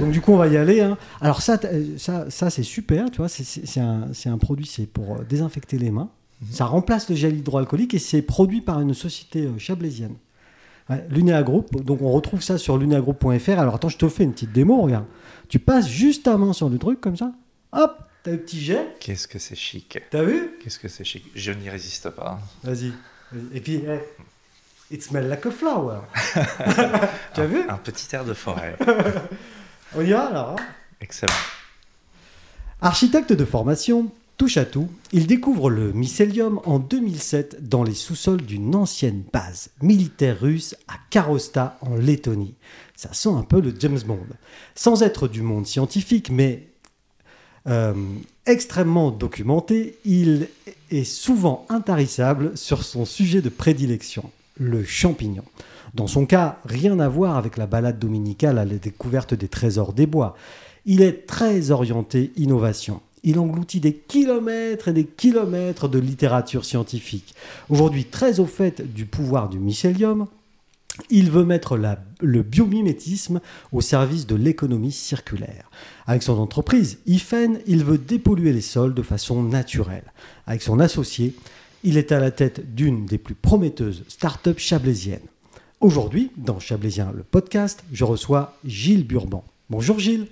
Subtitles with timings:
[0.00, 0.80] Donc du coup, on va y aller.
[0.80, 0.98] hein.
[1.20, 1.58] Alors ça,
[1.96, 3.28] ça, ça c'est super, tu vois.
[3.28, 6.10] c'est- un, un produit, c'est pour euh, désinfecter les mains.
[6.42, 6.48] Mhm.
[6.52, 10.16] Ça remplace le gel hydroalcoolique et c'est produit par une société euh, chablaisienne.
[10.90, 11.74] Ouais, Lunea Group.
[11.82, 13.58] Donc on retrouve ça sur luneagroup.fr.
[13.58, 14.82] Alors attends, je te fais une petite démo.
[14.82, 15.06] Regarde,
[15.48, 17.32] tu passes juste ta main sur le truc comme ça.
[17.72, 18.94] Hop, t'as le petit jet.
[19.00, 19.98] Qu'est-ce que c'est chic.
[20.10, 20.50] T'as vu?
[20.62, 21.24] Qu'est-ce que c'est chic.
[21.34, 22.38] Je n'y résiste pas.
[22.62, 22.92] Vas-y.
[23.52, 26.00] Et puis, eh, it smells like a flower.
[27.34, 27.62] tu as vu?
[27.68, 28.76] Un petit air de forêt.
[29.96, 30.50] On y va alors.
[30.50, 30.56] hein
[31.00, 31.32] Excellent.
[32.82, 38.42] Architecte de formation, touche à tout, il découvre le mycélium en 2007 dans les sous-sols
[38.42, 42.54] d'une ancienne base militaire russe à Karosta en Lettonie.
[42.94, 44.26] Ça sent un peu le James Bond.
[44.74, 46.68] Sans être du monde scientifique, mais
[47.66, 47.94] euh,
[48.44, 50.48] extrêmement documenté, il
[50.90, 55.44] est souvent intarissable sur son sujet de prédilection, le champignon.
[55.96, 59.94] Dans son cas, rien à voir avec la balade dominicale à la découverte des trésors
[59.94, 60.36] des bois.
[60.84, 63.00] Il est très orienté innovation.
[63.24, 67.34] Il engloutit des kilomètres et des kilomètres de littérature scientifique.
[67.70, 70.26] Aujourd'hui très au fait du pouvoir du mycélium,
[71.08, 71.78] il veut mettre
[72.20, 73.40] le biomimétisme
[73.72, 75.70] au service de l'économie circulaire.
[76.06, 80.12] Avec son entreprise, IFEN, il veut dépolluer les sols de façon naturelle.
[80.46, 81.34] Avec son associé,
[81.84, 85.20] il est à la tête d'une des plus prometteuses start-up chablaisiennes.
[85.90, 89.44] Aujourd'hui, dans Chablaisien le podcast, je reçois Gilles Burban.
[89.70, 90.26] Bonjour Gilles.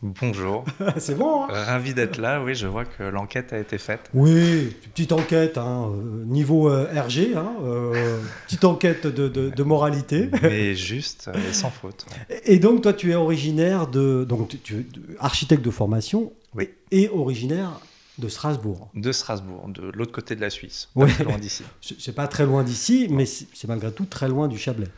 [0.00, 0.64] Bonjour.
[0.98, 2.40] C'est bon, hein Ravi d'être là.
[2.40, 4.08] Oui, je vois que l'enquête a été faite.
[4.14, 9.62] Oui, petite enquête, hein, euh, niveau euh, RG, hein, euh, petite enquête de, de- de
[9.64, 10.28] moralité.
[10.42, 12.06] Mais juste et sans faute.
[12.44, 14.24] Et donc, toi, tu es originaire de.
[14.28, 14.86] Donc, tu, tu es
[15.18, 16.68] architecte de formation Oui.
[16.92, 17.72] et originaire
[18.18, 18.90] de Strasbourg.
[18.94, 20.88] De Strasbourg, de l'autre côté de la Suisse.
[20.94, 21.06] Ouais.
[21.06, 21.64] Pas très loin d'ici.
[21.98, 24.88] C'est pas très loin d'ici, mais c'est malgré tout très loin du Chablais.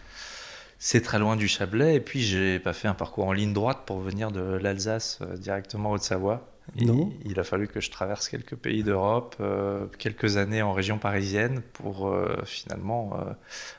[0.78, 1.97] C'est très loin du Chablais.
[1.97, 5.36] Et puis, j'ai pas fait un parcours en ligne droite pour venir de l'Alsace euh,
[5.36, 6.48] directement Haute-Savoie.
[6.77, 7.11] Il- Non.
[7.24, 11.62] Il a fallu que je traverse quelques pays d'Europe, euh, quelques années en région parisienne
[11.72, 13.32] pour euh, finalement euh,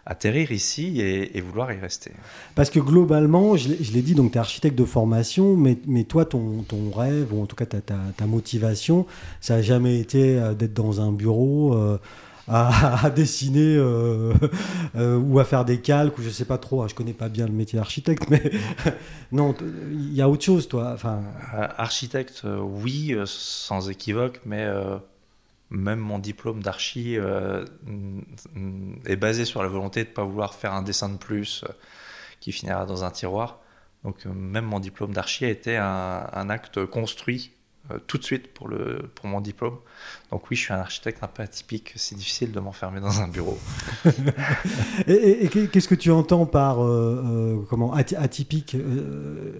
[0.06, 2.12] atterrir ici et, et vouloir y rester.
[2.56, 6.26] Parce que globalement, je l'ai dit, donc tu es architecte de formation, mais, mais toi,
[6.26, 9.06] ton, ton rêve, ou en tout cas ta, ta, ta motivation,
[9.40, 11.76] ça n'a jamais été d'être dans un bureau
[13.04, 14.34] à, dessiner euh,
[14.96, 17.30] euh, ou à faire des calques, ou je sais pas trop, hein, je connais pas
[17.30, 18.52] bien le métier d'architecte, mais
[19.32, 19.56] non,
[19.92, 20.92] il y a autre chose, toi.
[20.94, 21.22] Enfin,
[21.54, 24.68] Euh, architecte, oui, sans équivoque, mais
[25.70, 27.18] même mon diplôme d'archi
[29.06, 31.64] est basé sur la volonté de ne pas vouloir faire un dessin de plus
[32.40, 33.60] qui finira dans un tiroir.
[34.04, 37.52] Donc même mon diplôme d'archi a été un, acte construit
[38.08, 39.78] tout de suite pour, le, pour mon diplôme.
[40.32, 43.28] Donc oui, je suis un architecte un peu atypique, c'est difficile de m'enfermer dans un
[43.28, 43.58] bureau.
[45.08, 49.54] et, et- et qu'est-ce que tu entends par euh, euh, comment aty- atypique euh,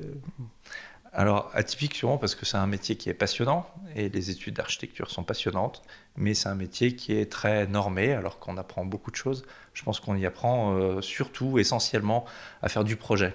[1.12, 5.10] Alors, atypique sûrement parce que c'est un métier qui est passionnant et les études d'architecture
[5.10, 5.82] sont passionnantes,
[6.16, 9.44] mais c'est un métier qui est très normé alors qu'on apprend beaucoup de choses.
[9.74, 12.26] Je pense qu'on y apprend euh, surtout, essentiellement,
[12.62, 13.34] à faire du projet.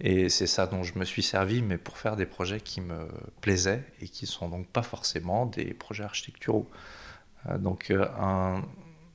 [0.00, 3.08] Et c'est ça dont je me suis servi, mais pour faire des projets qui me
[3.40, 6.68] plaisaient et qui sont donc pas forcément des projets architecturaux.
[7.48, 8.62] Euh, donc, euh, un,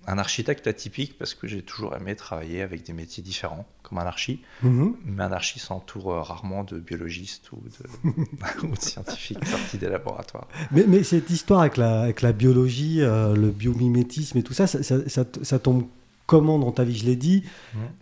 [0.08, 4.06] un architecte atypique parce que j'ai toujours aimé travailler avec des métiers différents, comme un
[4.06, 4.42] archi.
[4.62, 4.98] mhm.
[5.06, 7.62] Mais un archi s'entoure euh, rarement de biologistes ou
[8.04, 8.10] de,
[8.68, 10.50] ou de scientifiques sortis des laboratoires.
[10.72, 14.68] Mais, mais cette histoire avec la, avec la biologie, euh, le biomimétisme et tout ça,
[14.68, 15.86] ça, ça- ça- ça tombe
[16.26, 17.44] comment dans ta vie Je l'ai dit,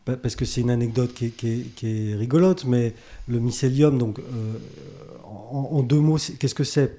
[0.06, 2.94] pa- parce que c'est une anecdote qui est, qui est- qui est rigolote, mais
[3.28, 4.24] le mycélium, donc euh,
[5.26, 6.98] en, en deux mots, qu'est-ce que c'est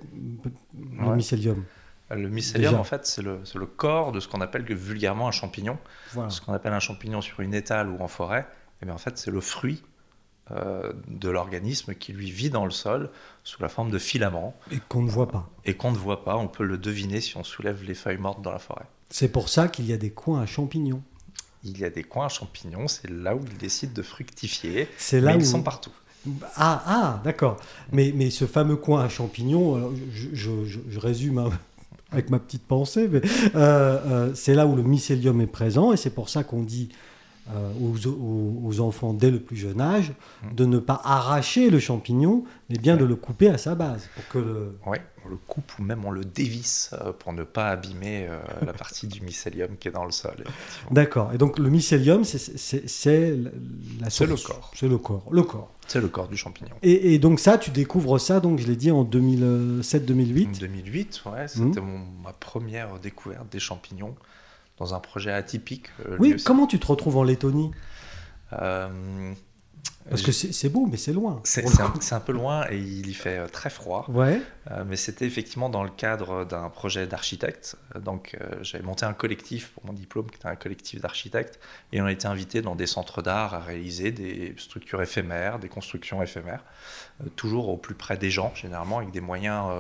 [0.99, 1.16] le Ouais.
[1.16, 1.65] mycélium?
[2.10, 2.81] Le mycélium, Déjà.
[2.81, 5.78] en fait, c'est le, le corps de ce qu'on appelle vulgairement un champignon.
[6.12, 6.28] Voilà.
[6.28, 8.47] Ce qu'on appelle un champignon sur une étale ou en forêt,
[8.83, 9.83] et bien en fait, c'est le fruit
[10.50, 13.10] euh, de l'organisme qui lui vit dans le sol
[13.44, 15.49] sous la forme de filaments Et qu'on ne voit pas.
[15.65, 16.37] et qu'on ne voit pas.
[16.37, 18.84] On peut le deviner si on soulève les feuilles mortes dans la forêt.
[19.09, 21.03] C'est pour ça qu'il y a des coins à champignons.
[21.64, 24.88] Il y a des coins à champignons, c'est là où ils décident de fructifier.
[24.98, 25.92] C'est mais là où ils sont partout.
[26.56, 27.56] Ah, ah d'accord.
[27.92, 31.50] Mais, mais ce fameux coin à champignons, je, je- je- je résume hein,
[32.10, 33.20] avec ma petite pensée, mais
[33.54, 36.91] euh, euh, c'est là où le mycélium est présent et c'est pour ça qu'on dit
[37.50, 40.12] aux, aux- enfants dès le plus jeune âge
[40.54, 44.27] de ne pas arracher le champignon, mais bien de le couper à sa base pour
[44.28, 44.77] que le...
[44.86, 48.39] Oui, on le coupe ou même on le dévisse euh, pour ne pas abîmer euh,
[48.66, 50.34] la partie du mycélium qui est dans le sol.
[50.91, 51.33] D'accord.
[51.34, 53.36] Et donc le mycélium, c'est-
[54.00, 54.71] la C'est le corps.
[54.74, 55.27] C'est le corps.
[55.30, 55.71] Le corps.
[55.89, 56.74] C'est le corps du champignon.
[56.83, 60.59] Et, et donc ça, tu découvres ça, donc je l'ai dit en 2007-2008.
[60.60, 61.48] 2008, ouais, Mhm.
[61.48, 64.15] c'était mon- ma première découverte des champignons
[64.82, 65.86] dans un projet atypique.
[66.06, 67.70] euh, Oui, comment tu te retrouves en Lettonie?
[68.60, 69.32] Euh,
[70.08, 71.40] Parce que c'est beau, mais c'est loin.
[71.44, 74.04] C'est un, un, peu loin et il y fait très froid.
[74.08, 74.42] Ouais.
[74.86, 77.76] mais c'était effectivement dans le cadre d'un projet d'architecte.
[78.00, 81.60] Donc j'avais monté un collectif pour mon diplôme, qui était un collectif d'architectes.
[81.92, 85.68] Et on a été invité dans des centres d'art à réaliser des structures éphémères, des
[85.68, 86.64] constructions éphémères.
[87.36, 89.72] toujours au plus près des gens, généralement, avec des moyens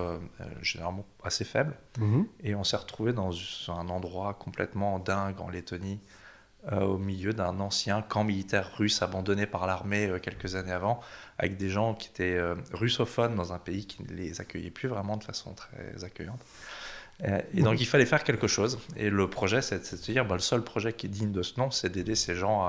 [0.62, 1.76] généralement assez faibles.
[1.98, 2.26] Mhm.
[2.42, 3.32] Et on s'est retrouvé dans
[3.68, 6.21] un endroit complètement dingue en Lettonie euh,
[6.70, 11.00] au milieu d'un ancien camp militaire russe abandonné par l'armée euh, quelques années avant,
[11.38, 14.88] avec des gens qui étaient euh, russophones dans un pays qui ne les accueillait plus
[14.88, 16.40] vraiment de façon très accueillante.
[17.54, 18.80] Et donc il fallait faire quelque chose.
[18.96, 21.42] Et le projet, c'est de se dire, bah, le seul projet qui est digne de
[21.42, 22.64] ce nom, c'est d'aider ces gens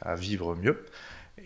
[0.00, 0.84] à, vivre mieux.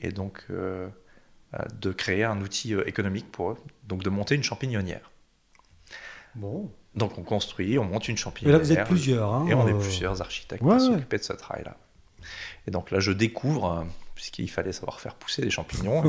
[0.03, 3.57] Et donc de créer un outil économique pour eux.
[3.85, 5.11] Donc de monter une champignonnière.
[6.35, 6.71] Bon.
[6.95, 8.61] Donc on construit, on monte une champignonnière.
[8.61, 9.33] Et là vous êtes plusieurs.
[9.33, 11.79] Hein, et on est plusieurs architectes à s'occuper de ce travail-là.
[12.67, 13.85] Et donc là, je découvre, euh,
[14.15, 16.03] puisqu'il fallait savoir faire pousser des champignons,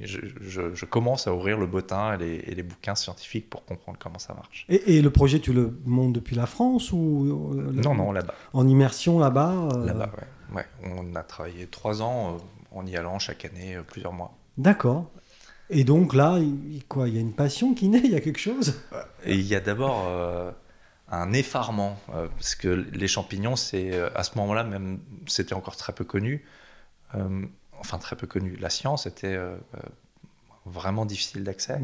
[0.00, 4.66] je, commence à ouvrir le bottin et les, bouquins scientifiques pour comprendre comment ça marche.
[4.68, 8.34] Et, le projet, tu le montes depuis la France ou euh, Non, non, là-bas.
[8.52, 10.10] En immersion là-bas euh Là-bas,
[10.54, 10.66] ouais.
[10.84, 12.38] On a travaillé trois ans
[12.72, 14.36] en y allant chaque année plusieurs mois.
[14.56, 15.10] D'accord.
[15.70, 18.20] Et donc là, il, quoi, il y a une passion qui naît, il y a
[18.20, 18.80] quelque chose?
[19.24, 20.06] Et il y a d'abord
[21.10, 25.76] un effarement, euh, parce que les champignons, c'est euh, à ce moment-là même, c'était encore
[25.76, 26.44] très peu connu,
[27.14, 27.46] euh,
[27.78, 28.56] enfin très peu connu.
[28.56, 29.38] La science était
[30.66, 31.80] vraiment difficile d'accès.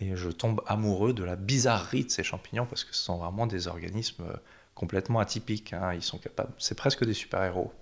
[0.00, 3.46] Et je tombe amoureux de la bizarrerie de ces champignons, parce que ce sont vraiment
[3.46, 4.24] des organismes
[4.74, 5.72] complètement atypiques.
[5.74, 5.92] Hein.
[5.94, 7.72] Ils sont capables, c'est presque des super-héros.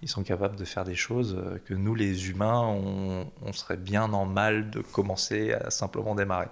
[0.00, 4.12] Ils sont capables de faire des choses que nous, les humains, on, on serait bien
[4.12, 6.48] en mal de commencer à simplement démarrer.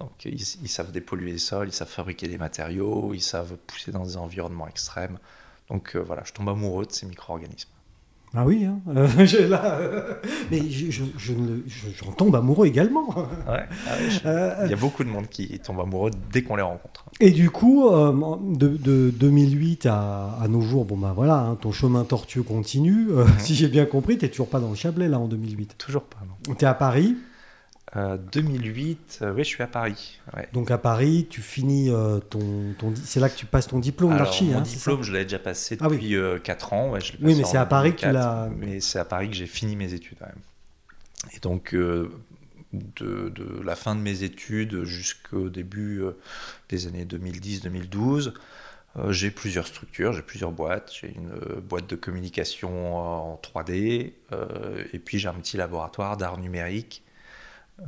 [0.00, 4.04] Donc ils, savent dépolluer les sols, ils savent fabriquer des matériaux, ils savent pousser dans
[4.04, 5.18] des environnements extrêmes.
[5.68, 7.68] Donc euh, voilà, je tombe amoureux de ces micro-organismes.
[8.32, 8.78] Ah oui, hein.
[8.88, 10.14] euh,
[10.50, 13.08] mais j'en tombe amoureux également.
[13.08, 13.66] Ouais.
[13.86, 17.04] Ah euh, il y a beaucoup de monde qui tombe amoureux dès qu'on les rencontre.
[17.18, 22.44] Et du coup, de, 2008 à, nos jours, bon ben voilà, hein, ton chemin tortueux
[22.44, 23.08] continue.
[23.38, 25.74] Si j'ai bien compris, tu n'es toujours pas dans le Chablais là en 2008.
[25.76, 26.18] Toujours pas.
[26.56, 27.16] Tu es à Paris
[27.96, 30.20] 2008, euh, oui, je suis à Paris.
[30.52, 34.16] Donc à Paris, tu finis euh, ton, ton c'est là que tu passes ton diplôme
[34.16, 34.44] d'archi.
[34.44, 36.92] Mon hein, diplôme, je l'avais déjà passé ah depuis 4 euh, ans.
[37.20, 38.48] oui, mais c'est à Paris que tu l'as.
[38.56, 40.18] Mais c'est à Paris que j'ai fini mes études.
[41.34, 42.10] Et donc de,
[42.72, 46.02] de, la fin de mes études jusqu'au début
[46.68, 48.32] des années 2010-2012.
[49.08, 50.92] j'ai plusieurs structures, j'ai plusieurs boîtes.
[50.92, 54.12] J'ai une boîte de communication en 3D,
[54.92, 57.02] et puis j'ai un petit laboratoire d'art numérique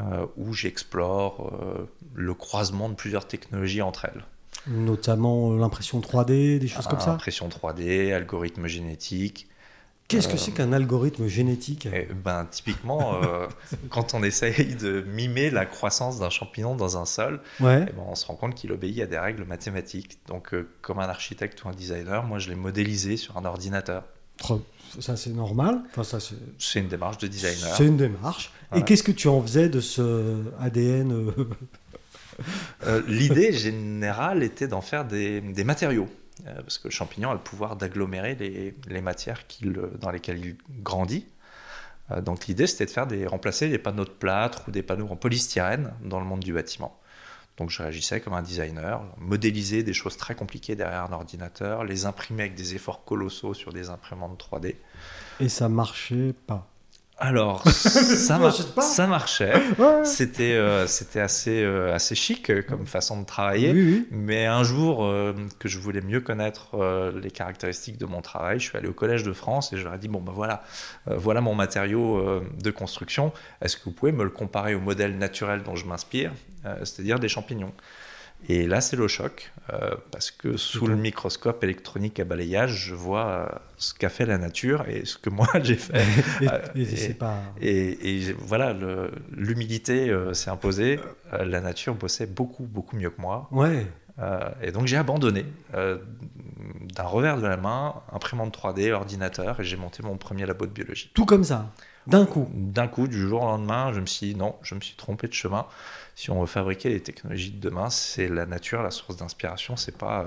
[0.00, 4.24] euh, où j'explore euh, le croisement de plusieurs technologies entre elles.
[4.66, 9.48] Notamment l'impression 3D, des choses comme ça Impression 3D, algorithme génétique.
[10.08, 11.88] Qu'est-ce que euh, c'est qu'un algorithme génétique?
[11.92, 13.20] eh ben, Typiquement,
[13.90, 17.86] quand on essaye de mimer la croissance d'un champignon dans un sol, ouais.
[17.88, 20.18] eh ben, on se rend compte qu'il obéit à des règles mathématiques.
[20.26, 24.04] Donc, comme un architecte ou un designer, moi je l'ai modélisé sur un ordinateur.
[25.00, 25.80] Ça, c'est normal.
[25.90, 26.18] Enfin, ça,
[26.58, 27.74] c'est une démarche de designer.
[27.76, 28.52] C'est une démarche.
[28.74, 31.32] Et qu'est-ce que tu en faisais de ce ADN euh
[32.86, 36.08] euh, L'idée générale était d'en faire des, des matériaux.
[36.46, 39.44] Euh, parce que le champignon a le pouvoir d'agglomérer les, les, matières
[40.00, 41.26] dans lesquelles il grandit.
[42.22, 45.16] donc l'idée, c'était de faire des, remplacer des panneaux de plâtre ou des panneaux en
[45.16, 46.98] polystyrène dans le monde du bâtiment.
[47.58, 52.06] Donc je réagissais comme un designer, modéliser des choses très compliquées derrière un ordinateur, les
[52.06, 54.76] imprimer avec des efforts colossaux sur des imprimantes 3D.
[55.38, 56.71] Et ça marchait pas
[57.24, 58.50] alors, ça,
[58.80, 59.52] ça marchait.
[60.02, 64.04] C'était euh, c'était assez, euh, assez chic euh, comme façon de travailler.
[64.10, 65.08] Mais un jour
[65.60, 66.76] que je voulais mieux connaître
[67.22, 69.94] les caractéristiques de mon travail, je suis allé au Collège de France et je leur
[69.94, 70.64] ai dit, bon ben voilà,
[71.06, 73.32] voilà mon matériau de construction.
[73.60, 76.32] Est-ce que vous pouvez me le comparer au modèle naturel dont je m'inspire,
[76.82, 77.72] c'est-à-dire des champignons?
[78.48, 82.94] Et là, c'est le choc, euh, parce que sous le microscope électronique à balayage, je
[82.94, 83.46] vois euh,
[83.76, 86.04] ce qu'a fait la nature et ce que moi j'ai fait.
[87.60, 88.74] et, et, voilà,
[89.30, 90.98] l'humilité s'est imposée.
[91.32, 93.48] Euh, la nature bossait beaucoup, beaucoup mieux que moi.
[93.52, 93.86] Ouais.
[94.60, 100.02] et donc j'ai abandonné d'un revers de la main, imprimante 3D, ordinateur, et j'ai monté
[100.02, 101.10] mon premier labo de biologie.
[101.14, 101.70] Tout comme ça
[102.08, 104.80] d'un coup D'un coup, du jour au lendemain, je me suis dit non, je me
[104.80, 105.66] suis trompé de chemin
[106.14, 109.96] si on veut fabriquer les technologies de demain, c'est la nature, la source d'inspiration, c'est
[109.96, 110.26] pas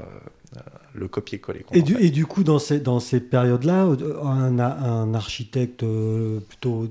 [0.57, 0.59] euh,
[0.93, 1.65] le copier-coller.
[1.73, 6.39] Et du, et du, coup, dans ces, dans ces périodes-là, euh, un, un, architecte euh,
[6.39, 6.89] plutôt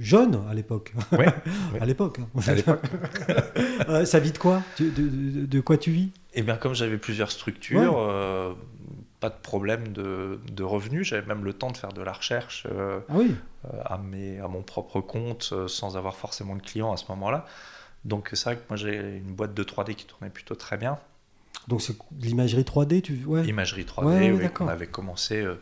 [0.00, 0.92] jeune à l'époque.
[1.12, 1.26] Oui,
[1.80, 2.18] à l'époque.
[2.18, 2.40] Hein.
[2.46, 2.82] À l'époque.
[4.04, 4.62] ça vit de quoi?
[4.80, 6.10] De, de, quoi tu vis?
[6.34, 7.96] Eh bien, comme j'avais plusieurs structures,
[9.22, 11.06] pas de problème de, de revenus.
[11.06, 13.36] J'avais même le temps de faire de la recherche euh, Ah oui.
[13.64, 17.04] euh, à, mes, à mon propre compte euh, sans avoir forcément de clients à ce
[17.10, 17.46] moment-là.
[18.04, 20.98] Donc c'est vrai que moi j'ai une boîte de 3D qui tournait plutôt très bien.
[21.68, 23.46] Donc c'est de l'imagerie 3D, tu ouais.
[23.46, 25.54] Imagerie 3D, Ouais, oui, qu'on avait commencé euh,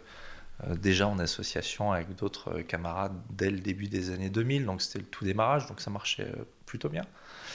[0.66, 4.64] euh, déjà en association avec d'autres euh, camarades dès le début des années 2000.
[4.64, 7.04] Donc c'était le tout démarrage, donc ça marchait euh, plutôt bien.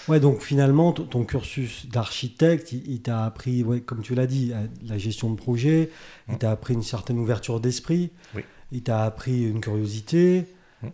[0.07, 4.53] Ouais, donc finalement, ton, cursus d'architecte, il, il t'a appris, ouais, comme tu l'as dit,
[4.83, 5.89] la gestion de projet,
[6.27, 6.37] il Mm.
[6.37, 8.43] t'a appris une certaine ouverture d'esprit, Oui.
[8.71, 10.45] il t'a appris une curiosité.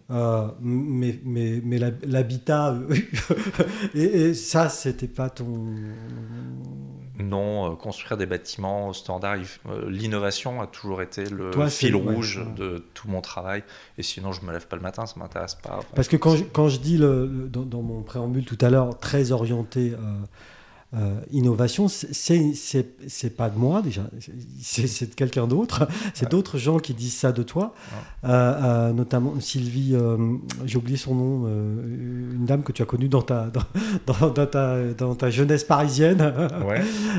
[0.10, 2.96] Euh, mais, mais, mais l'hab- l'habitat, euh,
[3.96, 5.74] et, et ça, c'était pas ton.
[7.20, 9.38] Non, euh, construire des bâtiments standards,
[9.70, 12.54] euh, l'innovation a toujours été le Toi, fil rouge ouais.
[12.56, 13.64] de tout mon travail.
[13.98, 15.82] Et sinon, je me lève pas le matin, ça m'intéresse pas.
[15.94, 18.70] Parce que quand je, quand je dis le, le- dans, dans mon préambule tout à
[18.72, 19.94] l'heure, très orienté
[20.94, 24.04] euh, innovation, c'est- pas de moi déjà,
[24.62, 25.88] c'est de quelqu'un d'autre.
[26.14, 27.74] C'est d'autres gens qui disent ça de toi,
[28.24, 29.96] Euh, euh, notamment Sylvie,
[30.66, 33.50] j'ai oublié son nom, une dame que tu as connue dans ta,
[34.06, 36.22] dans, dans- dans ta, dans ta jeunesse parisienne,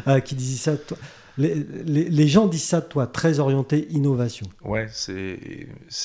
[0.06, 0.98] Ouais, qui disait ça de toi.
[1.38, 1.54] Les,
[1.86, 4.46] les- les gens disent ça de toi, très orienté innovation.
[4.66, 5.38] ouais, c'est,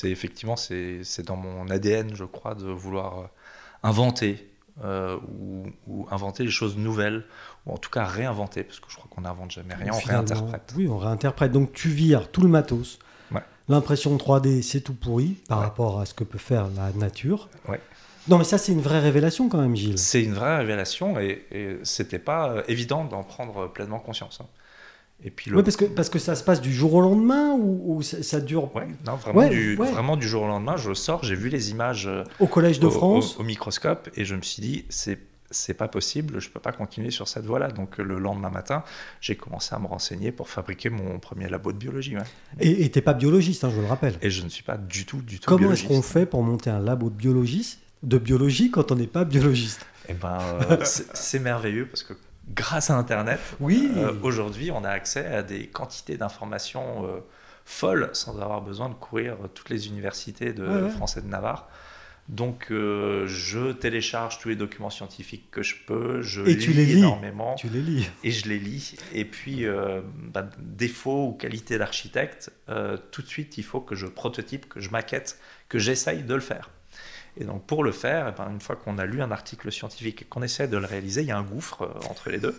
[0.04, 3.28] effectivement, c'est, dans mon ADN, je crois, de vouloir
[3.82, 4.48] inventer
[4.84, 7.24] euh, ou, ou inventer des choses nouvelles,
[7.66, 10.72] ou en tout cas réinventer, parce que je crois qu'on n'invente jamais rien, on réinterprète.
[10.76, 11.52] Oui, on réinterprète.
[11.52, 12.98] Donc tu vires tout le matos.
[13.32, 13.42] Ouais.
[13.68, 15.64] L'impression 3D, c'est tout pourri par Ouais.
[15.64, 17.48] rapport à ce que peut faire la nature.
[17.68, 17.80] Ouais.
[18.28, 19.98] Non, mais ça, c'est une vraie révélation quand même, Gilles.
[19.98, 24.40] C'est une vraie révélation et, et c'était pas euh, évident d'en prendre pleinement conscience.
[24.42, 24.46] hein.
[25.24, 27.52] Et puis le, Oui, parce que, parce que ça se passe du jour au lendemain
[27.54, 29.90] ou, ou ça, ça dure Ouais, non, vraiment, Ouais, du, ouais.
[29.90, 32.86] vraiment du jour au lendemain, je sors, j'ai vu les images euh, au Collège de
[32.86, 35.18] au, France au- au microscope et je me suis dit, c'est
[35.50, 37.68] c'est pas possible, je peux pas continuer sur cette voie-là.
[37.70, 38.84] Donc le lendemain matin,
[39.22, 42.16] j'ai commencé à me renseigner pour fabriquer mon premier labo de biologie.
[42.16, 42.22] ouais.
[42.60, 44.18] Et t'es pas biologiste, hein, je le rappelle.
[44.20, 46.68] Et je ne suis pas du tout, du tout Comment est-ce qu'on fait pour monter
[46.68, 49.86] un labo de biologiste, de biologie quand on n'est pas biologiste?
[50.10, 50.38] Eh ben,
[50.70, 52.12] euh, c'est merveilleux parce que
[52.54, 53.90] grâce à Internet, Oui.
[53.96, 57.20] Euh, Aujourd'hui, on a accès à des quantités d'informations euh,
[57.64, 60.90] folles sans avoir besoin de courir toutes les universités de Ouais, ouais.
[60.90, 61.68] France et de Navarre.
[62.28, 66.72] Donc, euh, je télécharge tous les documents scientifiques que je peux, je Et lis tu
[66.72, 66.98] les lis.
[66.98, 68.10] énormément Tu les lis.
[68.22, 68.96] et je les lis.
[69.14, 69.64] Et puis,
[70.34, 72.52] bah, défaut ou qualité d'architecte,
[73.12, 75.38] tout de suite, il faut que je prototype, que je maquette,
[75.70, 76.68] que j'essaye de le faire.
[77.40, 80.22] Et donc, pour le faire, eh ben, une fois qu'on a lu un article scientifique
[80.22, 82.58] et qu'on essaie de le réaliser, il y a un gouffre euh, entre les deux.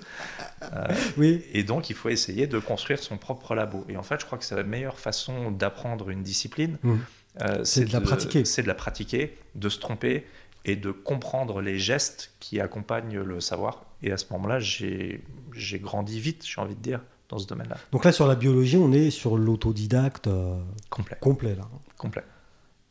[1.18, 1.44] Oui.
[1.54, 3.86] Et donc, il faut essayer de construire son propre labo.
[3.90, 6.78] Et en fait, je crois que c'est la meilleure façon d'apprendre une discipline.
[6.84, 7.00] Mhm.
[7.42, 8.46] Euh, C'est de la pratiquer.
[8.46, 10.26] C'est de la pratiquer, de se tromper
[10.66, 13.86] et de comprendre les gestes qui accompagnent le savoir.
[14.02, 15.22] Et à ce moment-là, j'ai
[15.54, 17.78] j'ai grandi vite, j'ai envie de dire, dans ce domaine-là.
[17.92, 20.58] Donc là, sur la biologie, on est sur l'autodidacte euh,
[20.90, 21.68] Complet, complet, là.
[21.98, 22.24] complet.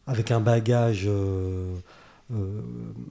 [0.08, 1.74] Avec un bagage euh,
[2.34, 2.60] euh,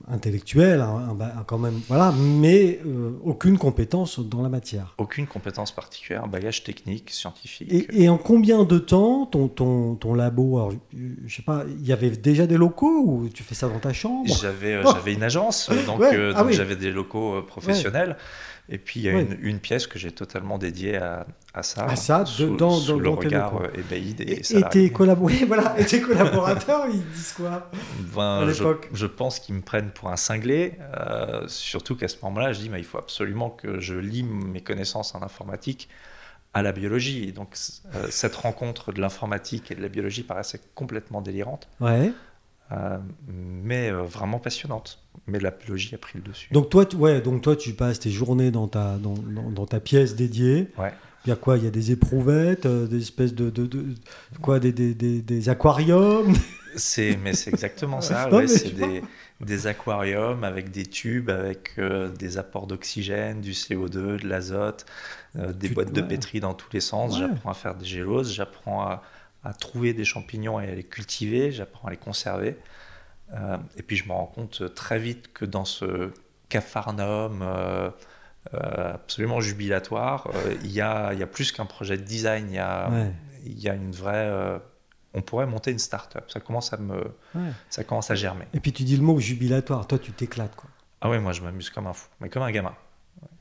[0.08, 4.94] intellectuel, un, un ba- quand même, voilà, mais euh, aucune compétence dans la matière.
[4.98, 7.72] Aucune compétence particulière, un bagage technique, scientifique.
[7.72, 10.74] Et, et en combien de temps ton, ton, ton labo, alors,
[11.26, 13.94] je, sais pas, il y avait déjà des locaux ou tu fais ça dans ta
[13.94, 14.26] chambre?
[14.40, 14.90] J'avais Oh.
[14.94, 16.54] j'avais une agence, donc, Ouais, ah donc oui.
[16.54, 18.18] j'avais des locaux professionnels.
[18.70, 21.86] Et puis il y a une, une pièce que j'ai totalement dédiée à, à ça,
[21.86, 24.90] À ça, sous, dans- sous dans- le dans regard euh, ébahi des Et, et salariés.
[24.92, 27.72] tes, voilà, et tes collaborateurs, ils disent quoi
[28.14, 28.90] Ben, à l'époque?
[28.94, 32.70] je pense qu'ils me prennent pour un cinglé, euh, surtout qu'à ce moment-là, je dis
[32.70, 35.88] mais il faut absolument que je lie mes connaissances en informatique
[36.54, 37.30] à la biologie.
[37.30, 37.56] Et donc
[37.96, 42.12] euh, cette rencontre de l'informatique et de la biologie paraissait complètement délirante, Ouais.
[42.72, 42.98] Euh,
[43.28, 45.00] mais euh, vraiment passionnante.
[45.28, 46.48] Mais la biologie a pris le dessus.
[46.54, 49.66] Donc toi, tu, ouais, donc toi, tu passes tes journées dans ta, dans, dans- dans
[49.66, 50.70] ta pièce dédiée.
[50.78, 50.94] Ouais.
[51.26, 51.58] Il y a quoi?
[51.58, 53.86] Il y a des éprouvettes, euh, des espèces de, de, de-
[54.42, 56.34] quoi, des, des, des, des aquariums?
[56.78, 58.30] C'est, mais c'est exactement ça.
[58.32, 59.02] Ouais, c'est des,
[59.42, 61.74] des aquariums avec des tubes, avec
[62.18, 64.86] des apports d'oxygène, du CO2, de l'azote,
[65.36, 67.18] des Tu- boîtes de pétri dans tous les sens.
[67.18, 69.04] J'apprends à faire des géloses, j'apprends à,
[69.44, 72.58] à trouver des champignons et à les cultiver, j'apprends à les conserver.
[73.34, 76.12] Euh, et puis je me rends compte très vite que dans ce
[76.50, 77.90] capharnaüm euh,
[78.54, 82.56] euh, absolument jubilatoire, euh, il y, a, y a plus qu'un projet de design, il
[82.56, 83.12] y a, Ouais.
[83.46, 84.14] y a une vraie.
[84.30, 84.60] euh,
[85.14, 86.26] on pourrait monter une start-up.
[86.30, 87.00] Ça commence à me,
[87.36, 87.52] Ouais.
[87.70, 88.46] ça commence à germer.
[88.54, 89.88] Et puis tu dis le mot jubilatoire.
[89.88, 90.70] Toi, tu t'éclates, quoi.
[91.02, 92.74] Ah ouais, moi je m'amuse comme un fou, mais comme un gamin.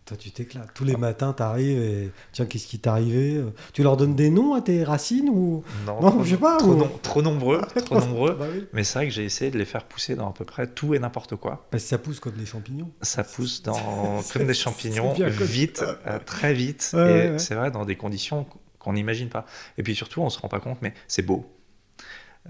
[0.06, 0.68] Toi, tu t'éclates.
[0.72, 3.42] Tous les matins, tu arrives et tiens, qu'est-ce qui t'est arrivé?
[3.72, 5.64] Tu leur donnes des noms à tes racines ou?
[5.84, 8.34] Non, Non, trop, je sais pas, Trop, ou- trop nombreux, trop nombreux.
[8.38, 8.66] Bah oui.
[8.72, 10.94] Mais c'est vrai que j'ai essayé de les faire pousser dans à peu près tout
[10.94, 11.66] et n'importe quoi.
[11.72, 12.90] Parce que ça pousse comme des champignons.
[13.02, 16.90] Ça pousse dans, comme des champignons, vite, euh, très vite.
[16.94, 17.38] Ouais, et ouais, ouais.
[17.40, 18.46] c'est vrai, dans des conditions
[18.78, 19.44] qu'on n'imagine pas.
[19.76, 21.44] Et puis surtout, on se rend pas compte, mais c'est beau.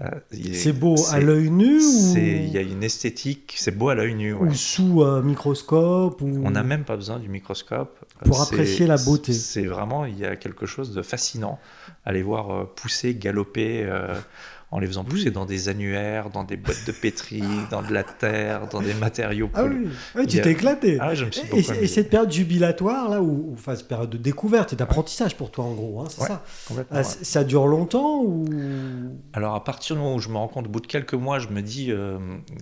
[0.01, 0.09] Euh,
[0.53, 1.79] c'est beau à l'œil nu
[2.15, 4.33] Il y a une esthétique, c'est beau à l'œil nu.
[4.33, 6.41] Ou sous un microscope ou...
[6.43, 7.97] On n'a même pas besoin du microscope.
[8.23, 9.33] Pour apprécier la beauté.
[9.33, 11.59] C'est vraiment, il y a quelque chose de fascinant
[12.11, 13.83] les voir euh, pousser, galoper.
[13.83, 14.15] Euh,
[14.69, 18.03] en les faisant pousser dans des annuaires, dans des boîtes de pétri, dans de la
[18.03, 19.49] terre, dans des matériaux.
[19.53, 20.97] Ah oui, tu t'es éclaté.
[20.99, 24.17] Ah, je me suis et, et, cette période jubilatoire, là, ou enfin, cette période de
[24.17, 26.43] découverte et d'apprentissage pour toi, en gros, hein, c'est ça
[26.91, 28.45] ah, Ça dure longtemps ou?
[29.31, 31.39] Alors, à partir du moment où je me rends compte, au bout de quelques mois,
[31.39, 32.17] je me dis euh,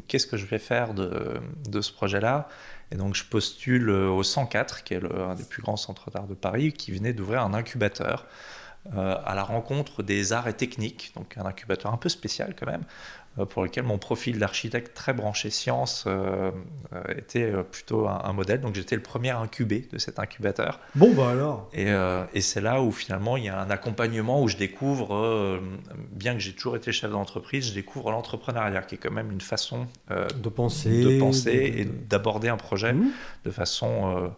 [0.08, 2.50] qu'est-ce que je vais faire de, de ce projet-là?
[2.92, 6.28] Et donc, je postule au 104, qui est le, un des plus grands centres d'art
[6.28, 8.28] de Paris, qui venait d'ouvrir un incubateur
[8.94, 12.68] euh, à la rencontre des arts et techniques, donc un incubateur un peu spécial quand
[12.68, 12.84] même,
[13.40, 16.52] euh, pour lequel mon profil d'architecte très branché science euh,
[17.18, 18.62] était plutôt un, modèle.
[18.62, 20.80] Donc j'étais le premier incubé de cet incubateur.
[20.94, 21.68] Bon, bah alors.
[21.74, 21.88] Et,
[22.34, 25.60] et c'est là où finalement il y a un accompagnement où je découvre,
[26.12, 29.42] bien que j'ai toujours été chef d'entreprise, je découvre l'entrepreneuriat, qui est quand même une
[29.42, 33.12] façon de penser, de penser et d'aborder un projet mmh.
[33.46, 34.32] de façon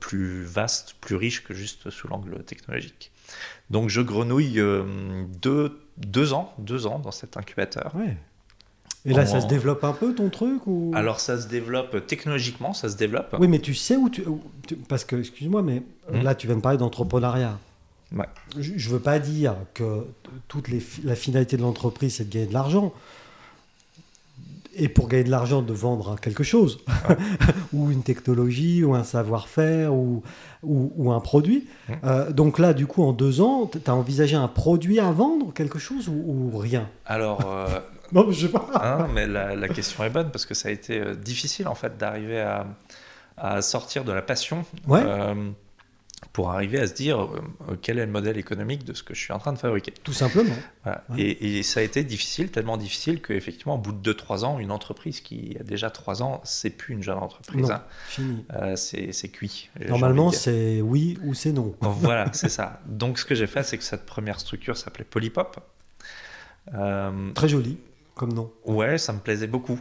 [0.00, 3.12] plus vaste, plus riche que juste sous l'angle technologique.
[3.70, 7.94] Donc je grenouille euh, deux, deux, ans, deux ans dans cet incubateur.
[9.04, 10.92] Et là, ça se développe un peu ton truc ou...
[10.94, 13.36] Alors ça se développe technologiquement, ça se développe.
[13.38, 14.22] Oui, mais tu sais où tu...
[14.88, 16.22] Parce que, excuse-moi, mais hmm.
[16.22, 17.58] là, tu viens de parler d'entrepreneuriat.
[18.12, 18.26] Ouais.
[18.58, 20.06] Je ne veux pas dire que
[20.48, 22.92] toute les, la finalité de l'entreprise, c'est de gagner de l'argent
[24.78, 26.84] et pour gagner de l'argent de vendre quelque chose,
[27.72, 30.22] ou une technologie, ou un savoir-faire, ou,
[30.62, 31.66] ou, un produit.
[31.88, 31.92] Mmh.
[32.04, 35.52] Euh, donc là, du coup, en deux ans, tu as envisagé un produit à vendre,
[35.52, 36.88] quelque chose, ou, rien?
[37.06, 37.40] Alors...
[37.46, 37.66] Euh...
[38.12, 38.66] non, je sais pas.
[38.74, 41.98] Hein, mais la, question est bonne, parce que ça a été euh, difficile, en fait,
[41.98, 42.66] d'arriver à,
[43.36, 44.64] à, sortir de la passion.
[44.86, 45.02] Ouais.
[45.04, 45.34] Euh,
[46.32, 49.20] pour arriver à se dire euh, quel est le modèle économique de ce que je
[49.20, 49.92] suis en train de fabriquer.
[50.02, 50.54] Tout simplement.
[51.16, 55.20] Et, ça a été difficile, tellement difficile qu'effectivement, au bout de 2-3 ans, une entreprise
[55.20, 57.70] qui a déjà 3 ans, c'est plus une jeune entreprise.
[57.70, 57.82] Hein.
[58.06, 58.44] fini.
[58.54, 59.70] Euh, c'est cuit.
[59.88, 61.74] Normalement, c'est oui ou c'est non.
[61.80, 62.80] voilà, c'est ça.
[62.86, 65.58] Donc, ce que j'ai fait, c'est que cette première structure s'appelait Polypop.
[66.74, 67.78] Euh, Très joli
[68.14, 68.50] comme nom.
[68.66, 69.80] Ouais, ça me plaisait beaucoup.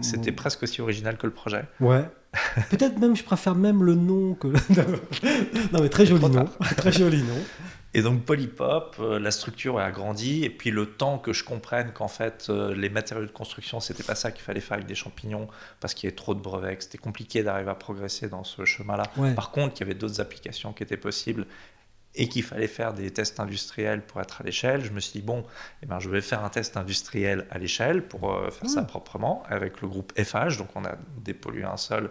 [0.00, 1.64] C'était presque aussi original que le projet.
[1.80, 2.04] Ouais.
[2.70, 4.48] Peut-être même, je préfère même le nom que.
[5.72, 6.44] non, mais très joli nom.
[6.76, 7.42] très joli nom.
[7.94, 11.92] Et donc Polypop, euh, la structure a grandi, et puis le temps que je comprenne
[11.92, 14.94] qu'en fait euh, les matériaux de construction, c'était pas ça qu'il fallait faire avec des
[14.94, 15.48] champignons,
[15.80, 19.04] parce qu'il y avait trop de brevets, c'était compliqué d'arriver à progresser dans ce chemin-là.
[19.34, 21.46] Par contre, il y avait d'autres applications qui étaient possibles,
[22.16, 25.26] et qu'il fallait faire des tests industriels pour être à l'échelle, je me suis dit,
[25.26, 25.44] bon,
[25.82, 29.42] eh ben, je vais faire un test industriel à l'échelle pour euh, faire ça proprement
[29.48, 30.56] avec le groupe FH.
[30.56, 32.10] Donc, on a dépollué un sol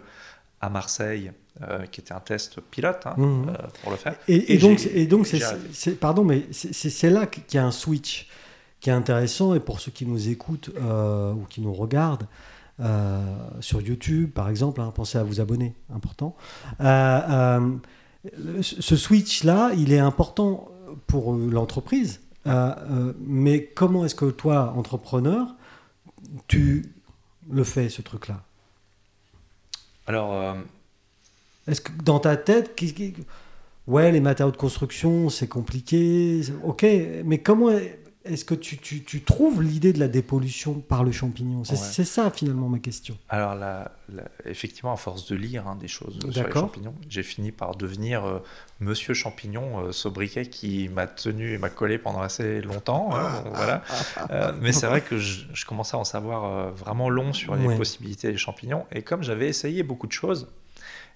[0.60, 3.48] à Marseille, euh, qui était un test pilote hein, mmh.
[3.48, 4.16] euh, pour le faire.
[4.28, 8.28] Et, donc, et donc c'est, pardon, mais c'est, là qu'il y a un switch
[8.80, 9.54] qui est intéressant.
[9.54, 12.26] Et pour ceux qui nous écoutent ou qui nous regardent,
[13.60, 16.36] sur YouTube, par exemple, hein, pensez à vous abonner, important
[18.60, 20.68] ce switch-là, il est important
[21.06, 22.20] pour euh, l'entreprise.
[22.46, 25.54] Euh, euh, mais comment est-ce que toi, entrepreneur,
[26.48, 26.92] tu
[27.50, 28.42] le fais, ce truc-là?
[30.06, 30.56] Alors.
[31.66, 32.80] Est-ce que dans ta tête,
[33.88, 36.86] ouais, les matériaux de construction, c'est compliqué, ok,
[37.24, 37.70] mais comment
[38.28, 41.64] est-ce que tu, tu, tu trouves l'idée de la dépollution par le champignon?
[41.64, 43.16] C'est ça finalement ma question.
[43.28, 43.56] Alors
[44.44, 48.24] effectivement, à force de lire hein, des choses sur les champignons, j'ai fini par devenir
[48.24, 48.38] euh,
[48.80, 53.10] Monsieur Champignon euh, sobriquet qui m'a tenu et m'a collé pendant assez longtemps.
[53.14, 53.82] Hein, voilà.
[54.30, 58.30] Euh, mais c'est vrai que je, commençais à en savoir vraiment long sur les possibilités
[58.30, 58.84] des champignons.
[58.90, 60.48] Et comme j'avais essayé beaucoup de choses,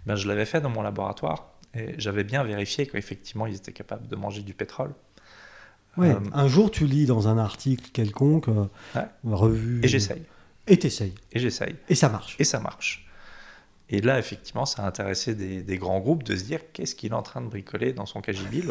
[0.07, 4.07] ben, je l'avais fait dans mon laboratoire et j'avais bien vérifié qu'effectivement ils étaient capables
[4.09, 4.93] de manger du pétrole.
[5.97, 8.67] Ouais, euh, un jour, tu lis dans un article quelconque, euh,
[9.25, 9.81] revue.
[9.83, 10.23] Et j'essaye.
[10.67, 11.15] Et t'essayes.
[11.33, 11.75] Et j'essaye.
[11.89, 12.37] Et ça marche.
[12.39, 13.07] Et ça marche.
[13.93, 17.15] Et là, effectivement, ça a intéressé des, grands groupes de se dire qu'est-ce qu'il est
[17.15, 18.63] en train de bricoler dans son KGB,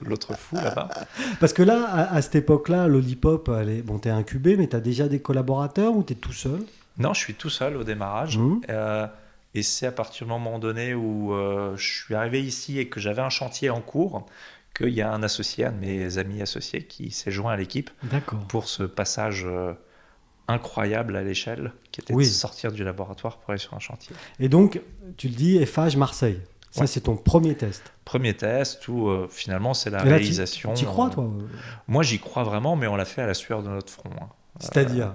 [0.00, 0.88] l'autre fou là-bas?
[1.40, 3.50] Parce que là, à, cette époque-là, l'Olipop,
[3.84, 6.60] bon, t'es incubé, mais t'as déjà des collaborateurs ou t'es tout seul?
[6.96, 8.38] Non, je suis tout seul au démarrage.
[8.38, 8.60] Mmh.
[8.70, 9.06] Euh,
[9.52, 11.34] et c'est à partir du moment donné où
[11.76, 14.24] je suis arrivé ici et que j'avais un chantier en cours
[14.74, 17.90] qu'il y a un associé, un de mes amis associés, qui s'est joint à l'équipe
[18.48, 19.72] pour ce passage euh,
[20.48, 24.14] incroyable à l'échelle, qui était de sortir du laboratoire pour aller sur un chantier.
[24.40, 24.80] Et donc,
[25.16, 26.40] tu le dis, FH Marseille.
[26.70, 27.92] Ça, c'est ton premier test.
[28.04, 30.74] Premier test où euh, finalement c'est la réalisation.
[30.74, 31.30] Tu crois, toi
[31.86, 34.10] Moi, j'y crois vraiment, mais on l'a fait à la sueur de notre front.
[34.20, 34.28] Hein.
[34.58, 35.14] C'est-à-dire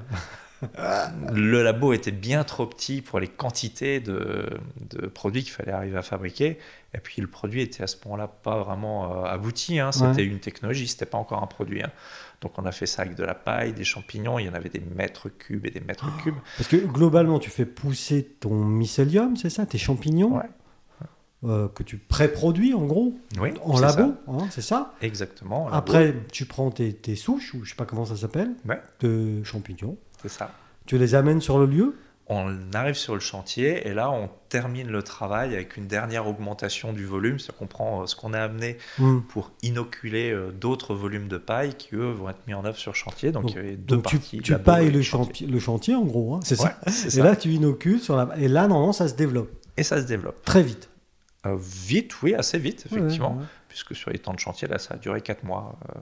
[1.34, 4.50] le labo était bien trop petit pour les quantités de,
[4.89, 6.58] de produits qu'il fallait arriver à fabriquer.
[6.93, 9.80] Et puis le produit était à ce moment-là pas vraiment euh, abouti.
[9.80, 9.91] Hein.
[9.91, 10.24] C'était Ouais.
[10.26, 11.84] une technologie, c'était pas encore un produit.
[11.84, 11.91] hein.
[12.41, 14.39] Donc on a fait ça avec de la paille, des champignons.
[14.39, 16.38] Il y en avait des mètres cubes et des mètres cubes.
[16.58, 20.43] Parce que globalement, tu fais pousser ton mycélium, c'est ça, tes champignons, Ouais.
[21.45, 24.93] Euh, que tu pré-produis en gros, Oui, en labo, hein, c'est ça.
[25.02, 25.67] Exactement.
[25.71, 28.82] Après, tu prends tes, tes souches, ou je sais pas comment ça s'appelle, Ouais.
[29.02, 29.97] de champignons.
[30.21, 30.52] c'est ça.
[30.86, 31.95] Tu les amènes sur le lieu?
[32.32, 36.93] On arrive sur le chantier et là on termine le travail avec une dernière augmentation
[36.93, 39.21] du volume, c'est-à-dire qu'on prend euh, ce qu'on a amené Hmm.
[39.30, 42.91] pour inoculer euh, d'autres volumes de paille qui eux vont être mis en œuvre sur
[42.91, 43.32] le chantier.
[43.32, 44.41] Donc, Donc- il y avait deux Donc tu, parties.
[44.41, 45.47] tu labo pailles le chantier.
[45.47, 46.91] le chantier en gros, hein, c'est Ouais, ça.
[46.91, 47.23] c'est Et ça.
[47.23, 48.30] là, tu inocules sur la.
[48.38, 50.43] Et là, normalement, ça se développe Et ça se développe.
[50.43, 50.88] très vite.
[51.45, 53.47] Euh, vite, oui, assez vite, effectivement, Ouais, ouais, ouais.
[53.69, 55.80] puisque sur les temps de chantier, là, ça a duré 4 mois.
[55.95, 55.99] euh,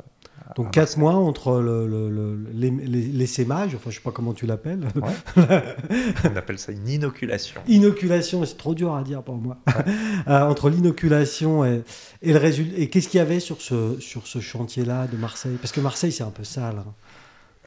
[0.55, 2.69] Donc à 4 mois entre le, le- le-
[3.13, 4.87] l'essaimage, enfin je sais pas comment tu l'appelles.
[5.37, 7.61] On appelle ça une inoculation.
[7.67, 9.57] inoculation, c'est trop dur à dire pour moi.
[10.27, 11.83] Euh, entre l'inoculation et,
[12.21, 12.77] et le résultat.
[12.77, 15.57] Et qu'est-ce qu'il y avait sur ce, sur ce chantier-là de Marseille?
[15.61, 16.75] Parce que Marseille, c'est un peu sale.
[16.79, 16.93] hein.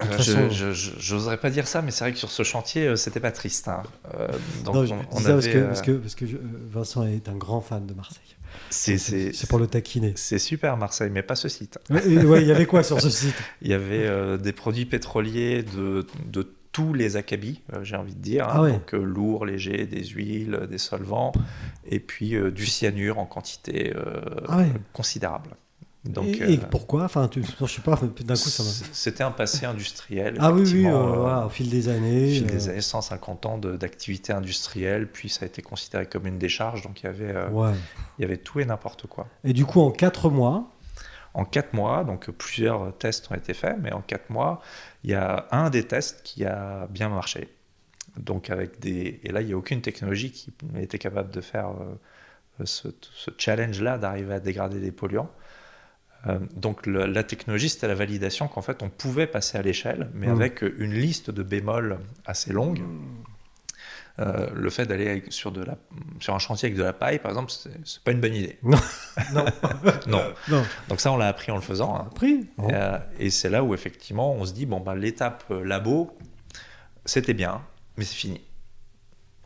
[0.03, 2.97] Euh, façon- je- J'oserais pas dire ça, mais c'est vrai que sur ce chantier, euh,
[2.97, 3.69] c'était pas triste.
[3.69, 3.83] hein.
[4.19, 4.29] Euh,
[4.65, 6.37] donc, Non, je on, dis on ça parce avait, que, parce que, parce que je-
[6.73, 8.17] Vincent est un grand fan de Marseille.
[8.71, 10.13] c'est- pour le taquiner.
[10.17, 11.79] c'est super Marseille, mais pas ce site.
[11.91, 13.35] Ouais, il y avait quoi sur ce site?
[13.63, 18.15] Il y avait euh, des produits pétroliers de, de tous les acabis, euh, j'ai envie
[18.15, 18.47] de dire.
[18.49, 18.53] hein.
[18.55, 18.73] Ah ouais.
[18.73, 21.33] Donc euh, lourds, légers, des huiles, des solvants,
[21.85, 23.93] et puis du cyanure en quantité
[24.49, 24.73] Ah ouais.
[24.93, 25.51] considérable.
[26.05, 28.63] Donc, et, et euh, pourquoi Enfin, tu, je sais pas, d'un coup, ça.
[28.93, 30.37] C'était un passé industriel.
[30.41, 32.31] Ah oui, oui, euh, euh, voilà, au fil des années.
[32.31, 36.39] Au fil des années, 150 ans d'activité industrielle, puis ça a été considéré comme une
[36.39, 37.73] décharge, donc il y avait, ouais.
[38.19, 39.29] il y avait tout et n'importe quoi.
[39.45, 40.71] Et du coup, en 4 mois,
[41.35, 44.61] En quatre mois, donc plusieurs tests ont été faits, mais en quatre mois,
[45.05, 47.49] il y a un des tests qui a bien marché.
[48.17, 51.69] Donc avec des et là il n'y a aucune technologie qui était capable de faire
[51.69, 55.31] euh, ce, ce challenge-là d'arriver à dégrader des polluants.
[56.27, 60.11] Euh, donc le- la technologie c'était la validation qu'en fait on pouvait passer à l'échelle,
[60.13, 60.31] mais Mm.
[60.33, 62.81] avec une liste de bémols assez longue.
[64.19, 65.77] Euh, le fait d'aller sur, de la,
[66.19, 67.51] sur un chantier avec de la paille, par exemple,
[67.85, 68.59] c'est pas une bonne idée.
[68.63, 68.77] non.
[70.07, 70.23] Non.
[70.49, 71.95] non, Donc ça, on l'a appris en le faisant.
[71.97, 72.07] hein.
[72.11, 72.47] appris.
[72.69, 76.17] Et, euh, et c'est là où effectivement on se dit bon bah l'étape labo
[77.07, 77.63] c'était bien
[77.97, 78.41] mais c'est fini.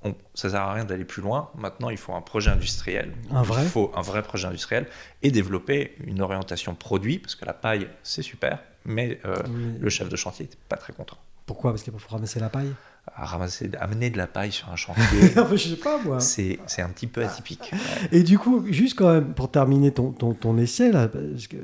[0.04, 1.50] On, ça sert à rien d'aller plus loin.
[1.56, 3.12] Maintenant il faut un projet industriel.
[3.30, 4.86] Un vrai Il faut un vrai projet industriel
[5.22, 9.36] et développer une orientation produit parce que la paille c'est super mais euh,
[9.80, 11.16] le chef de chantier n'était pas très content.
[11.46, 11.70] Pourquoi?
[11.72, 12.72] Parce qu'il faut ramasser la paille?
[13.16, 15.04] À ramasser, amener de la paille sur un chantier.
[15.52, 16.20] Je sais pas, moi.
[16.20, 17.70] C'est un petit peu atypique.
[18.12, 21.56] Et du coup, juste quand même, pour terminer ton, ton, ton essai, là, parce que-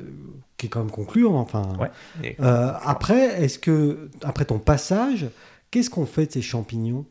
[0.59, 1.73] qui est quand même concluant, enfin.
[1.79, 2.35] Ouais.
[2.41, 5.27] Euh, après, est-ce que, après ton passage,
[5.71, 7.07] qu'est-ce qu'on fait de ces champignons?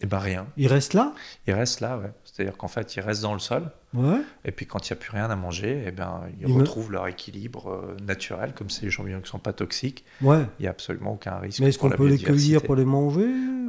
[0.00, 0.46] Et ben rien.
[0.56, 1.12] Ils restent là?
[1.46, 2.12] Ils restent là, ouais.
[2.24, 3.70] C'est-à-dire qu'en fait ils restent dans le sol.
[3.94, 4.20] Ouais.
[4.44, 6.90] Et puis quand il n'y a plus rien à manger, eh ben, ils me- retrouvent
[6.92, 10.04] leur équilibre euh, naturel, comme c'est des champignons qui ne sont pas toxiques.
[10.20, 10.42] Ouais.
[10.58, 11.60] Il n'y a absolument aucun risque.
[11.60, 13.26] Mais est-ce qu'on peut les cueillir pour les manger?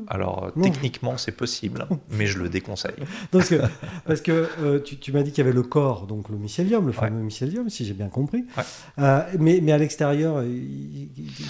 [0.08, 0.64] Alors Non.
[0.64, 2.94] techniquement c'est possible, mais je le déconseille.
[3.32, 3.56] Parce que,
[4.06, 6.86] parce que euh, tu, tu m'as dit qu'il y avait le corps, donc le mycélium,
[6.86, 8.46] le fameux mycélium, si j'ai bien compris.
[9.00, 10.44] Euh, mais, mais à l'extérieur,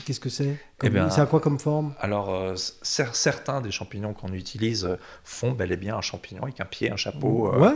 [0.05, 0.57] qu'est-ce que c'est?
[0.83, 1.93] Eh ben, C'est à quoi comme forme?
[1.99, 4.87] Alors cer- certains des champignons qu'on utilise
[5.23, 7.71] font bel et bien un champignon avec un pied, un chapeau euh,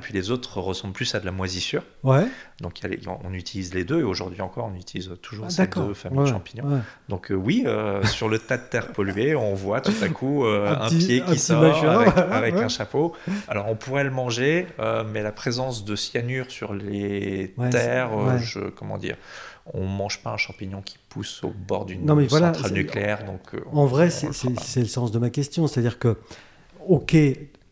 [0.00, 1.82] Puis les autres ressemblent plus à de la moisissure.
[2.02, 2.26] ouais.
[2.60, 5.46] Donc il y a les- on utilise les deux et aujourd'hui encore on utilise toujours
[5.48, 6.64] Ah, ces deux familles Ouais, de champignons.
[6.68, 6.78] ouais.
[7.08, 10.44] Donc euh, oui, euh, sur le tas de terre polluée, on voit tout à coup
[10.46, 13.14] euh, Un un, pied un qui petit sort avec, un chapeau.
[13.48, 14.66] Alors on pourrait le manger,
[15.12, 19.16] mais la présence de cyanure sur les terres, je, comment dire,
[19.74, 23.24] on mange pas un champignon qui pousse au bord d'une voilà, centrale nucléaire.
[23.24, 25.66] Donc En vrai, c'est le sens de ma question.
[25.66, 26.16] C'est-à-dire que,
[26.86, 27.16] ok,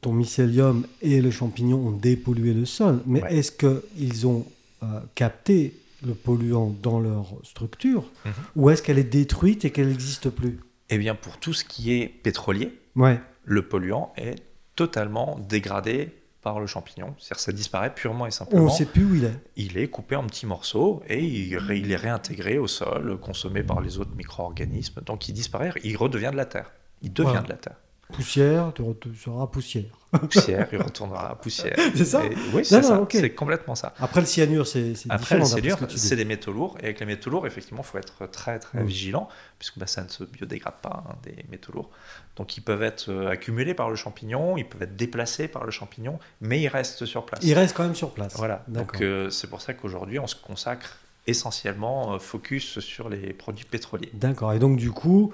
[0.00, 3.36] ton mycélium et le champignon ont dépollué le sol, mais Ouais.
[3.38, 4.46] est-ce qu'ils ont
[4.82, 5.74] euh, capté
[6.06, 8.32] le polluant dans leur structure Mhm.
[8.56, 10.58] ou est-ce qu'elle est détruite et qu'elle n'existe plus?
[10.88, 13.20] Eh bien pour tout ce qui est pétrolier, Ouais.
[13.44, 14.36] le polluant est
[14.76, 16.08] totalement dégradé
[16.40, 17.14] par le champignon.
[17.18, 18.64] C'est-à-dire que ça disparaît purement et On simplement.
[18.64, 19.38] ne sait plus où il est.
[19.56, 21.52] il est coupé en petits morceaux et il,
[21.92, 25.02] est réintégré au sol, consommé par les autres micro-organismes.
[25.04, 26.70] Donc il disparaît, il redevient de la terre.
[27.02, 27.76] Il devient de la terre.
[28.12, 29.84] Poussière, tu, re- tu seras poussière.
[30.10, 31.76] Poussière, il retournera poussière.
[31.94, 33.00] C'est ça Et- Oui, c'est ça.
[33.36, 33.94] complètement ça.
[34.00, 35.98] Après le cyanure, c'est Après, le dis.
[35.98, 36.76] c'est des métaux lourds.
[36.80, 40.02] Et avec les métaux lourds, effectivement, il faut être très, très vigilant, puisque bah, ça
[40.02, 41.90] ne se biodégrade pas, hein, des métaux lourds.
[42.36, 45.70] Donc, ils peuvent être euh, accumulés par le champignon, ils peuvent être déplacés par le
[45.70, 47.40] champignon, mais ils restent sur place.
[47.44, 48.34] Il reste quand même sur place.
[48.36, 48.92] Voilà, D'accord.
[48.92, 50.96] donc euh, c'est pour ça qu'aujourd'hui on se consacre
[51.26, 54.10] essentiellement euh, focus sur les produits pétroliers.
[54.14, 54.52] D'accord.
[54.54, 55.32] Et donc, du coup,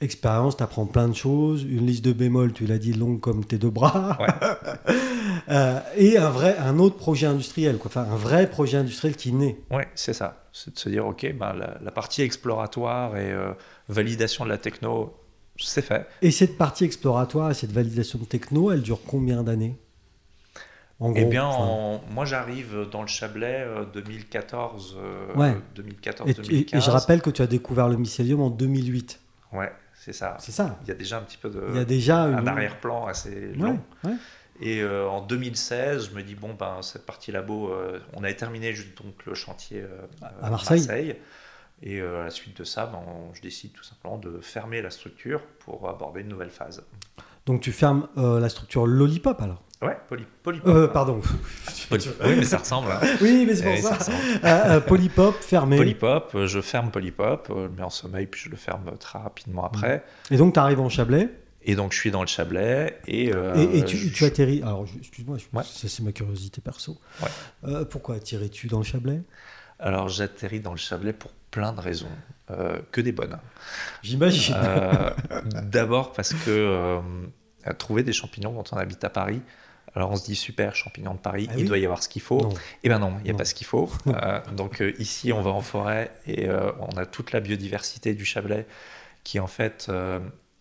[0.00, 1.62] Expérience, tu apprends plein de choses.
[1.62, 4.18] Une liste de bémols, tu l'as dit, longue comme tes deux bras.
[4.20, 4.26] Ouais.
[5.50, 7.90] Euh, et un, vrai, un autre projet industriel, quoi.
[7.90, 9.58] Enfin, un vrai projet industriel qui naît.
[9.70, 10.42] Ouais, c'est ça.
[10.54, 13.52] C'est de se dire, ok, ben, la, la partie exploratoire et euh,
[13.90, 15.12] validation de la techno,
[15.58, 16.06] c'est fait.
[16.22, 19.76] Et cette partie exploratoire et cette validation de techno, elle dure combien d'années?
[20.98, 25.56] En Eh bien, enfin, en- moi j'arrive dans le Chablais euh, 2014, euh, Ouais.
[25.74, 26.78] 2014, et, et- 2015.
[26.78, 29.20] et je rappelle que tu as découvert le mycélium en 2008.
[29.52, 29.70] Ouais,
[30.04, 30.36] c'est ça.
[30.40, 30.78] C'est ça.
[30.82, 33.52] Il y a déjà un petit peu de Il y a déjà un arrière-plan assez
[33.54, 33.78] long.
[34.04, 34.12] ouais.
[34.60, 38.36] Et euh, en 2016, je me dis bon ben cette partie labo, euh, on avait
[38.36, 40.06] terminé juste donc le chantier euh,
[40.42, 41.16] À Marseille.
[41.82, 44.90] Et à la suite de ça, ben, on- je décide tout simplement de fermer la
[44.90, 46.84] structure pour aborder une nouvelle phase.
[47.46, 49.60] Donc tu fermes la structure Lollipop alors?
[49.84, 50.68] Ouais, poly, polypop.
[50.74, 51.20] euh, Pardon.
[51.90, 52.90] Poly- oui, mais ça ressemble.
[52.90, 53.00] hein.
[53.20, 53.88] oui, mais c'est pour Eh, ça.
[53.90, 54.16] ça ressemble.
[54.44, 55.76] Euh, euh, Polypop fermé.
[55.76, 59.18] Polypop, euh, je ferme Polypop, je le mets en sommeil, puis je le ferme très
[59.18, 60.02] rapidement après.
[60.30, 61.28] Et donc tu arrives en Chablais?
[61.66, 64.62] Et donc je suis dans le Chablais et, euh, et, et tu, je- tu atterris.
[64.62, 65.62] Alors excuse-moi, Ouais.
[65.64, 66.98] ça c'est ma curiosité perso.
[67.22, 67.28] Ouais.
[67.64, 69.20] Euh, pourquoi atterris-tu dans le Chablais?
[69.78, 72.08] Alors j'atterris dans le Chablais pour plein de raisons,
[72.50, 73.38] euh, que des bonnes.
[74.02, 74.54] J'imagine.
[74.58, 75.10] Euh,
[75.64, 77.00] D'abord parce que euh,
[77.78, 79.40] trouver des champignons quand on habite à Paris,
[79.94, 82.08] alors on se dit super, champignons de Paris, Ah il oui doit y avoir ce
[82.08, 82.40] qu'il faut.
[82.40, 82.54] Non.
[82.82, 83.38] Eh ben non, il n'y a Non.
[83.38, 83.88] pas ce qu'il faut.
[84.08, 88.14] Euh, donc euh, ici, on va en forêt et euh, on a toute la biodiversité
[88.14, 88.66] du Chablais
[89.22, 89.90] qui en fait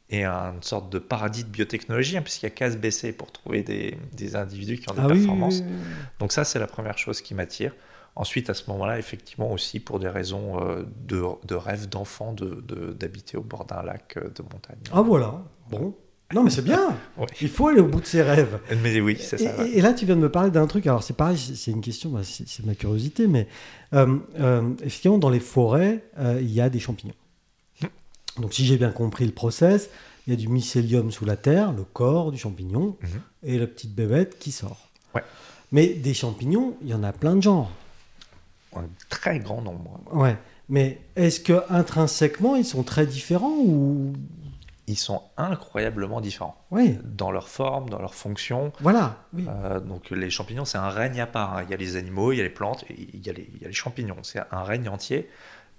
[0.09, 3.31] est une sorte de paradis de biotechnologie, hein, puisqu'il n'y a qu'à se baisser pour
[3.31, 5.59] trouver des, des individus qui ont des Ah performances.
[5.61, 5.93] oui, oui.
[6.19, 7.73] Donc ça, c'est la première chose qui m'attire.
[8.15, 10.59] Ensuite, à ce moment-là, effectivement aussi pour des raisons
[11.07, 14.77] de, de rêve d'enfant de- de- d'habiter au bord d'un lac de montagne.
[14.91, 15.41] Ah voilà.
[15.71, 15.95] Bon.
[16.33, 16.95] Non mais c'est bien.
[17.17, 17.27] Ouais.
[17.41, 18.59] Il faut aller au bout de ses rêves.
[18.81, 19.37] Mais oui, ça.
[19.37, 19.69] ouais.
[19.69, 20.87] et- et là, tu viens de me parler d'un truc.
[20.87, 23.47] Alors, c'est pareil, c'est une question, bah, c'est ma curiosité, mais
[23.93, 27.13] euh, euh, effectivement, dans les forêts, euh, il y a des champignons.
[28.39, 29.91] Donc, si j'ai bien compris le process,
[30.25, 33.09] il y a du mycélium sous la terre, le corps du champignon, Mhm.
[33.43, 34.89] et la petite bébête qui sort.
[35.13, 35.21] Ouais.
[35.71, 37.69] Mais des champignons, il y en a plein de genres.
[38.75, 39.99] Un très grand nombre.
[40.11, 40.35] Ouais.
[40.67, 44.13] Mais est-ce que intrinsèquement, ils sont très différents ou
[44.87, 46.97] Ils sont incroyablement différents Oui.
[47.05, 48.73] dans leur forme, dans leur fonction.
[48.81, 49.15] Voilà.
[49.33, 49.45] Oui.
[49.47, 51.55] Euh, donc les champignons, c'est un règne à part.
[51.57, 51.63] hein.
[51.63, 53.61] Il y a les animaux, il y a les plantes, il y a les, il
[53.61, 54.17] y a les champignons.
[54.23, 55.29] C'est un règne entier.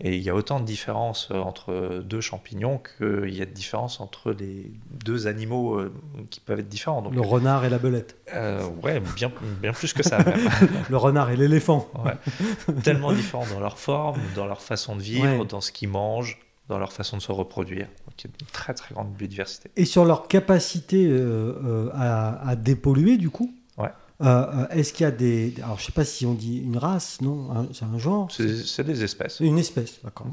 [0.00, 3.50] Et il y a autant de différences euh, entre deux champignons qu'il y a de
[3.52, 4.72] différences entre les
[5.04, 5.94] deux animaux euh,
[6.30, 7.00] qui peuvent être différents.
[7.00, 8.16] Donc, Le renard et la belette.
[8.34, 9.30] euh, ouais, bien,
[9.62, 10.40] bien plus que ça même.
[10.90, 11.88] Le renard et l'éléphant.
[12.04, 12.74] Ouais.
[12.82, 15.44] Tellement différents dans leur forme, dans leur façon de vivre, Ouais.
[15.46, 17.86] dans ce qu'ils mangent, dans leur façon de se reproduire.
[18.06, 19.70] Donc il y a une très très grande biodiversité.
[19.76, 23.90] Et sur leur capacité euh, euh, à, à dépolluer, du coup Ouais.
[24.22, 25.52] euh, Est-ce qu'il y a des.
[25.62, 29.02] Alors, je sais pas si on dit une race, non C'est un genre C'est des
[29.02, 29.40] espèces.
[29.40, 30.28] Une espèce, d'accord.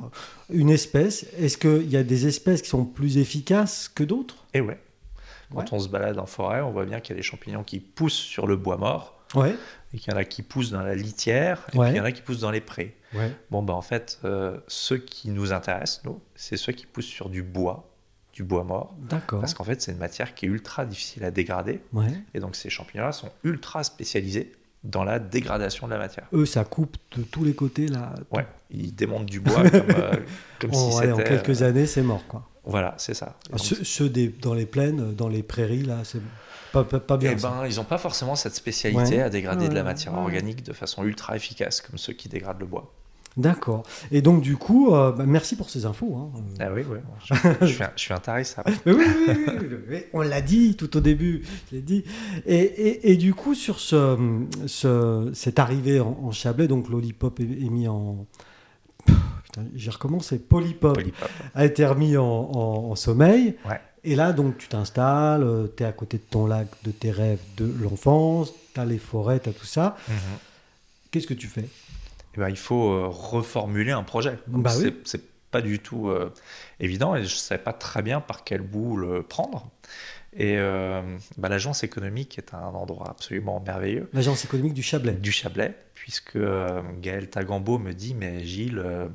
[0.52, 1.26] Une espèce.
[1.38, 4.46] Est-ce qu'il y a des espèces qui sont plus efficaces que d'autres?
[4.54, 4.80] Et ouais.
[5.52, 5.66] Quand Ouais.
[5.74, 8.14] on se balade en forêt, on voit bien qu'il y a des champignons qui poussent
[8.14, 9.56] sur le bois mort, Ouais.
[9.94, 11.88] et qu'il y en a qui poussent dans la litière, et Ouais.
[11.88, 12.96] puis il y en a qui poussent dans les prés.
[13.14, 13.32] Ouais.
[13.50, 17.30] Bon, bah en fait, euh, ceux qui nous intéressent, nous, c'est ceux qui poussent sur
[17.30, 17.90] du bois,
[18.34, 19.42] du bois mort, D'accord.
[19.42, 22.08] parce qu'en fait, c'est une matière qui est ultra difficile à dégrader, Ouais.
[22.34, 26.26] et donc ces champignons-là sont ultra spécialisés dans la dégradation de la matière.
[26.34, 28.14] Eux, ça coupe de tous les côtés, là.
[28.32, 30.12] Ouais, ils démontent du bois comme, euh,
[30.60, 32.48] comme En, si ouais, en quelques années, c'est mort, quoi.
[32.64, 33.36] Voilà, c'est ça.
[33.48, 36.22] Ah, donc, ceux ceux des, dans les plaines, dans les prairies, là, c'est
[36.74, 37.34] pas, pas, pas bien.
[37.36, 37.50] eh ça.
[37.50, 39.22] ben, ils n'ont pas forcément cette spécialité Ouais.
[39.22, 42.66] à dégrader de la matière organique de façon ultra efficace, comme ceux qui dégradent le
[42.66, 42.92] bois.
[43.38, 43.84] D'accord.
[44.12, 46.14] Et donc, du coup, euh, bah, merci pour ces infos.
[46.18, 46.42] hein.
[46.60, 46.98] Ah oui, oui.
[47.24, 48.74] Je, je suis, un, je suis intarissable.
[48.86, 52.04] Mais oui, oui, oui, oui, oui, on l'a dit tout au début, je dit.
[52.46, 54.18] Et, et, et du coup, sur ce,
[54.68, 58.26] ce- cette arrivée en, en Chablais, donc Lollipop est, est mis en...
[59.06, 60.38] Putain, j'ai recommencé.
[60.38, 61.30] Polypop Polypop.
[61.56, 63.56] a été remis en, en- en sommeil.
[63.68, 63.80] Ouais.
[64.04, 65.46] Et là, donc, tu t'installes,
[65.78, 68.98] tu es à côté de ton lac, de tes rêves de l'enfance, tu as les
[68.98, 69.96] forêts, tu as tout ça.
[70.08, 70.16] Mhm.
[71.12, 71.66] Qu'est-ce que tu fais?
[72.36, 74.40] Eh ben, il faut euh, reformuler un projet.
[74.48, 74.84] Donc, Bah oui.
[75.04, 76.34] c'est, c'est pas du tout euh,
[76.80, 79.70] évident et je ne savais pas très bien par quel bout le prendre.
[80.34, 81.02] Et euh,
[81.38, 84.10] bah, l'agence économique est un endroit absolument merveilleux.
[84.14, 85.12] L'agence économique du Chablais.
[85.12, 89.10] du Chablais, puisque euh, Gaël Tagambo me dit Mais Gilles, euh,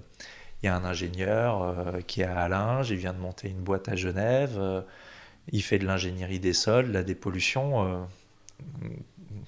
[0.66, 3.60] il y a un ingénieur euh, qui est à Allinges, il vient de monter une
[3.62, 4.82] boîte à Genève, euh,
[5.52, 7.84] il fait de l'ingénierie des sols, de la dépollution.
[7.86, 8.88] euh,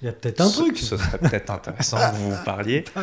[0.01, 0.77] Il y a peut-être un ce- truc.
[0.77, 2.83] Ce serait peut-être intéressant que vous parliez.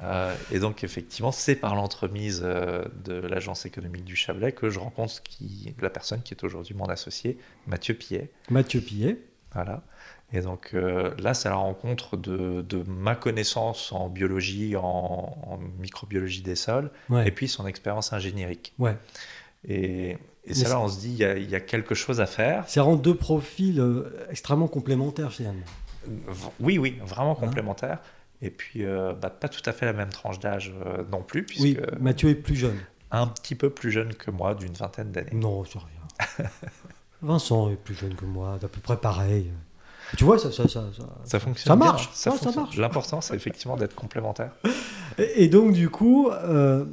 [0.00, 4.78] Euh, et donc, effectivement, c'est par l'entremise euh, de l'agence économique du Chablais que je
[4.78, 8.30] rencontre qui, la personne qui est aujourd'hui mon associé, Mathieu Pillet.
[8.48, 9.18] Mathieu Pillet.
[9.54, 9.82] Voilà.
[10.32, 15.58] Et donc euh, là, c'est la rencontre de, de ma connaissance en biologie, en, en
[15.80, 17.26] microbiologie des sols, Ouais.
[17.26, 18.74] et puis son expérience ingénierique.
[18.78, 18.96] Ouais.
[19.66, 22.20] Et, Et c'est là on se dit, il y, a, il y, a quelque chose
[22.20, 22.68] à faire.
[22.68, 25.64] Ça rend deux profils euh, extrêmement complémentaires finalement.
[26.60, 27.98] Oui, oui, vraiment hein complémentaires.
[28.40, 30.72] Et puis, euh, bah, pas tout à fait la même tranche d'âge
[31.10, 31.44] non plus.
[31.44, 32.78] Puisque, oui, Mathieu est plus jeune.
[33.10, 35.30] Un petit peu plus jeune que moi, d'une vingtaine d'années.
[35.32, 36.48] Non, c'est rien.
[37.22, 39.50] Vincent est plus jeune que moi, d'à peu près pareil.
[40.16, 40.84] Tu vois, ça, ça, ça,
[41.24, 41.72] ça, fonctionne.
[41.72, 42.10] Ça marche.
[42.12, 42.76] Ça, marche.
[42.76, 44.52] L'important, c'est effectivement d'être complémentaire.
[45.18, 46.84] Et, et, donc, du coup, euh,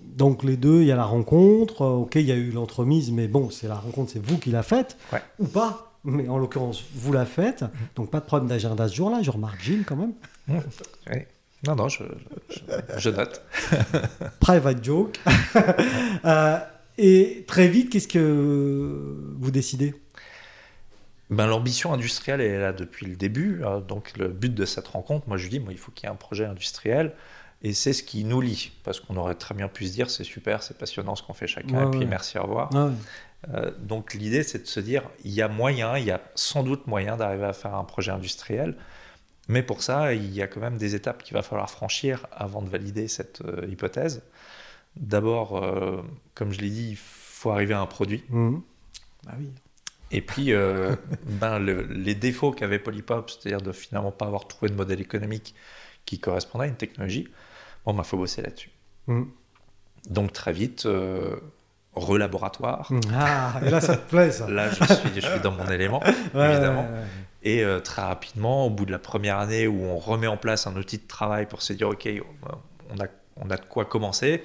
[0.00, 1.82] donc les deux, il y a la rencontre.
[1.82, 4.64] Ok, il y a eu l'entremise, mais bon, c'est la rencontre, c'est vous qui la
[4.64, 4.96] faites.
[5.12, 5.22] Ouais.
[5.38, 7.62] Ou pas, mais en l'occurrence, vous la faites.
[7.62, 7.68] Mmh.
[7.94, 9.22] Donc, pas de problème d'agenda ce jour-là.
[9.22, 10.14] Je remarque Gilles quand même.
[10.48, 10.58] Mmh.
[11.12, 11.18] Oui.
[11.66, 12.02] Non, non, je,
[12.50, 12.58] je,
[12.98, 13.42] je note.
[14.40, 15.20] Private joke.
[16.24, 16.58] euh,
[16.98, 19.94] et très vite, qu'est-ce que vous décidez?
[21.30, 23.62] Ben, L'ambition industrielle est là depuis le début.
[23.64, 23.80] Hein.
[23.80, 26.12] Donc, le but de cette rencontre, moi, je dis, moi, il faut qu'il y ait
[26.12, 27.14] un projet industriel.
[27.62, 28.72] Et c'est ce qui nous lie.
[28.84, 31.48] Parce qu'on aurait très bien pu se dire, c'est super, c'est passionnant ce qu'on fait
[31.48, 32.06] chacun, ouais, et puis ouais.
[32.06, 32.72] merci, au revoir.
[32.74, 32.92] Ouais.
[33.54, 36.62] Euh, donc, l'idée, c'est de se dire, il y a moyen, il y a sans
[36.62, 38.74] doute moyen d'arriver à faire un projet industriel.
[39.48, 42.62] Mais pour ça, il y a quand même des étapes qu'il va falloir franchir avant
[42.62, 44.22] de valider cette euh, hypothèse.
[44.96, 46.02] D'abord, euh,
[46.34, 48.24] comme je l'ai dit, il faut arriver à un produit.
[48.28, 48.58] Mmh.
[49.24, 49.50] Bah oui.
[50.10, 50.94] Et puis, euh,
[51.26, 55.54] ben, le, les défauts qu'avait Polypop, c'est-à-dire de finalement pas avoir trouvé de modèle économique
[56.04, 57.28] qui correspondait à une technologie,
[57.84, 58.70] bon, il ben, faut bosser là-dessus.
[59.06, 59.24] Mmh.
[60.10, 61.36] Donc, très vite, euh,
[61.94, 62.90] relaboratoire.
[62.92, 63.00] Mmh.
[63.14, 66.00] Ah, et là, ça te plaît, ça Là, je suis, je suis dans mon élément,
[66.34, 66.82] ouais, évidemment.
[66.82, 67.04] ouais, ouais.
[67.42, 70.66] Et euh, très rapidement, au bout de la première année où on remet en place
[70.66, 72.08] un outil de travail pour se dire, OK,
[72.90, 74.42] on a, on a de quoi commencer,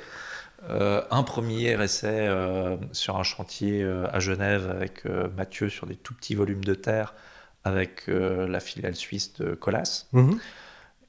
[0.69, 5.95] euh, un premier essai euh, sur un chantier euh, à Genève avec Mathieu sur des
[5.95, 7.15] tout petits volumes de terre
[7.65, 10.07] avec la filiale suisse de Colas.
[10.11, 10.33] Mmh.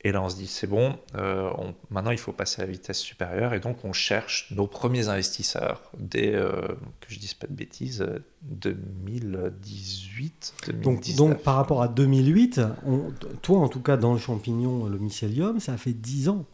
[0.06, 2.98] Et là, on se dit, c'est bon, on, maintenant il faut passer à la vitesse
[2.98, 3.54] supérieure.
[3.54, 8.06] Et donc, on cherche nos premiers investisseurs dès, que je dise pas de bêtises,
[8.42, 10.84] 2018, 2019.
[10.84, 13.10] Donc, donc par rapport à 2008, on,
[13.42, 16.46] toi, en tout cas, dans le champignon, le mycélium, ça fait 10 ans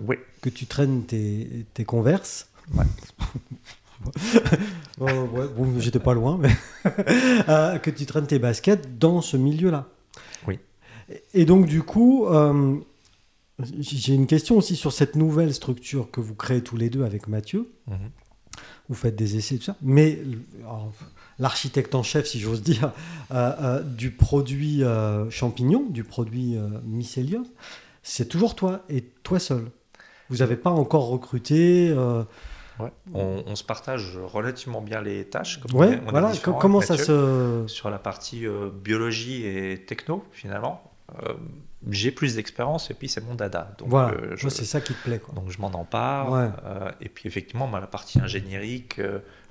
[0.00, 0.16] oui.
[0.40, 2.48] que tu traînes tes, tes converses.
[2.74, 2.84] Ouais.
[5.00, 6.54] oh, ouais, bon, j'étais pas loin, mais
[7.48, 9.88] euh, que tu traînes tes baskets dans ce milieu-là.
[10.46, 10.58] Oui.
[11.34, 12.76] Et donc, du coup, euh,
[13.78, 17.28] j'ai une question aussi sur cette nouvelle structure que vous créez tous les deux avec
[17.28, 17.70] Mathieu.
[17.88, 17.96] -hmm.
[18.88, 19.76] Vous faites des essais, tout ça.
[19.82, 20.18] Mais
[21.38, 22.92] l'architecte en chef, si j'ose dire,
[23.32, 24.82] euh, du produit
[25.30, 27.44] champignon, du produit mycélium,
[28.02, 29.70] c'est toujours toi et toi seul.
[30.30, 31.92] Vous n'avez pas encore recruté.
[32.78, 32.92] Ouais.
[33.12, 35.58] On, on, se partage relativement bien les tâches.
[35.58, 36.32] Comme ouais, on est, voilà.
[36.60, 37.64] Comment ça se.
[37.66, 38.46] Sur la partie
[38.84, 40.88] biologie et techno, finalement.
[41.22, 41.34] Euh,
[41.90, 43.74] j'ai plus d'expérience et puis c'est mon dada.
[43.78, 45.18] Donc, voilà, euh, je, c'est ça qui te plaît.
[45.18, 45.34] Quoi.
[45.34, 46.30] Donc je m'en empare.
[46.30, 46.50] Ouais.
[46.64, 49.00] Euh, et puis effectivement, bah, la partie ingéniérique,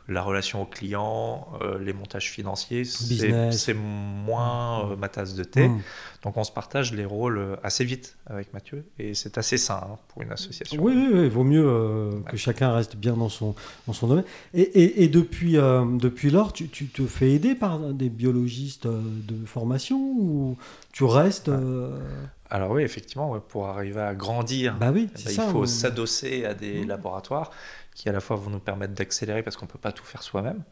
[0.07, 1.47] la relation au client,
[1.81, 5.67] les montages financiers, c'est moins ma tasse de thé.
[5.67, 5.81] Mmh.
[6.23, 9.97] Donc on se partage les rôles assez vite avec Mathieu et c'est assez sain hein,
[10.07, 10.81] pour une association.
[10.81, 11.23] Oui, oui, oui.
[11.25, 12.31] il vaut mieux ouais.
[12.31, 14.25] que chacun reste bien dans son, dans son domaine.
[14.53, 19.45] Et, et, et depuis, depuis lors, tu, tu, te fais aider par des biologistes de
[19.45, 20.57] formation ou
[20.91, 21.49] tu restes.
[21.49, 21.97] Euh...
[22.49, 26.53] Alors oui, effectivement, pour arriver à grandir, bah oui, bah, il ça, faut s'adosser à
[26.53, 26.87] des mmh.
[26.87, 27.51] laboratoires
[27.97, 30.21] qui à la fois vont nous permettre d'accélérer parce qu'on ne peut pas tout faire
[30.21, 30.63] soi-même,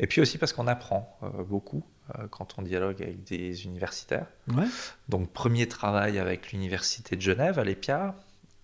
[0.00, 1.84] et puis aussi parce qu'on apprend euh, beaucoup
[2.18, 4.26] euh, quand on dialogue avec des universitaires.
[4.48, 4.66] Ouais.
[5.08, 8.16] Donc premier travail avec l'université de Genève à l'EPIA.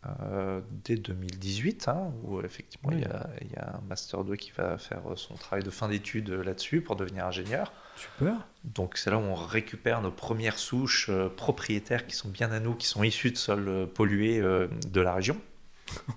[0.06, 3.00] Euh, dès 2018, hein, où effectivement oui.
[3.00, 5.68] il, y a, il, y a, un Master 2 qui va faire son travail de
[5.68, 7.70] fin d'études là-dessus pour devenir ingénieur.
[8.00, 8.34] Super.
[8.64, 12.60] Donc c'est là où on récupère nos premières souches euh, propriétaires qui sont bien à
[12.60, 15.36] nous, qui sont issues de sols euh, pollués euh, de la région.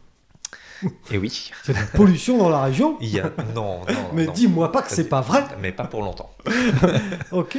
[1.11, 1.51] Et oui.
[1.63, 3.31] C'est de la pollution dans la région Il y a...
[3.53, 4.09] Non, non.
[4.13, 6.35] Mais dis-moi pas que c'est pas vrai Mais pas pour longtemps.
[7.31, 7.57] ok.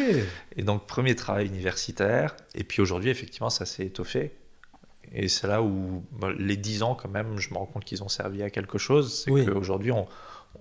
[0.56, 2.36] Et donc, premier travail universitaire.
[2.54, 4.34] Et puis aujourd'hui, effectivement, ça s'est étoffé.
[5.14, 8.02] Et c'est là où bah, les 10 ans, quand même, je me rends compte qu'ils
[8.02, 9.22] ont servi à quelque chose.
[9.22, 9.46] C'est oui.
[9.46, 10.06] qu'aujourd'hui, on,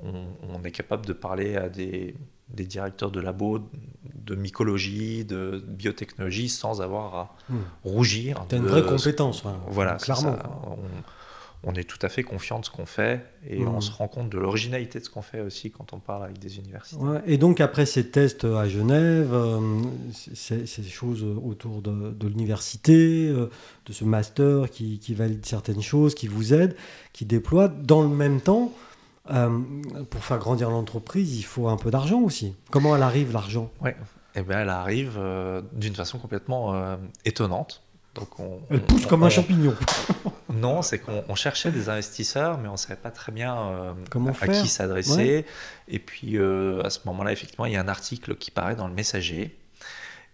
[0.03, 2.15] on, on, est capable de parler à des,
[2.49, 3.59] des, directeurs de labo,
[4.15, 7.55] de mycologie, de biotechnologie, sans avoir à mmh.
[7.83, 8.45] rougir.
[8.47, 9.51] Tu as une vraie compétence, ouais.
[9.67, 10.37] voilà, clairement.
[10.67, 10.77] On,
[11.63, 13.67] on, est tout à fait confiant de ce qu'on fait et mmh.
[13.67, 16.39] on se rend compte de l'originalité de ce qu'on fait aussi quand on parle avec
[16.39, 17.01] des universités.
[17.01, 19.59] Ouais, et donc, après ces tests à Genève, euh,
[20.13, 23.49] ces, ces, choses autour de, de l'université, euh,
[23.85, 26.75] de ce master qui, qui, valide certaines choses, qui vous aide,
[27.13, 28.71] qui déploie, dans le même temps,
[29.31, 29.59] euh,
[30.09, 32.55] pour faire grandir l'entreprise, il faut un peu d'argent aussi.
[32.71, 33.71] Comment elle arrive, l'argent?
[33.81, 33.91] Oui,
[34.35, 35.19] eh ben, elle arrive
[35.73, 37.83] d'une façon complètement étonnante.
[38.15, 39.73] Donc on, elle pousse on, comme on, un champignon.
[40.55, 44.31] Non, c'est qu'on cherchait des investisseurs, mais on ne savait pas très bien euh, Comment
[44.41, 45.45] à, qui s'adresser.
[45.87, 48.87] Et puis euh, à ce moment-là, effectivement, il y a un article qui paraît dans
[48.87, 49.57] le Messager.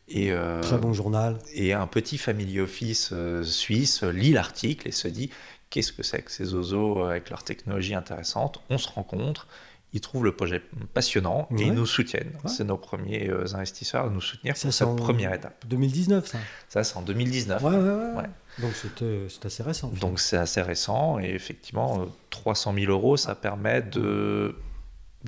[0.08, 1.38] Et, euh, Très bon journal.
[1.54, 3.14] et un petit family office
[3.44, 5.30] suisse lit l'article et se dit
[5.70, 8.60] qu'est-ce que c'est que ces oiseaux avec leur technologie intéressante?
[8.72, 9.48] On se rencontre,
[9.94, 10.64] ils trouvent le projet
[10.96, 11.62] passionnant et Ouais.
[11.68, 12.32] ils nous soutiennent.
[12.44, 12.50] Ouais.
[12.50, 15.64] C'est nos premiers investisseurs à nous soutenir Ça, pour cette première étape.
[15.68, 16.38] 2019, ça.
[16.70, 17.62] Ça, c'est en 2019.
[17.62, 18.30] Ouais, ouais, ouais.
[18.62, 19.92] Donc c'était c'est assez récent.
[20.00, 24.56] Donc c'est assez récent et effectivement, euh, 300 000 euros, ça permet de,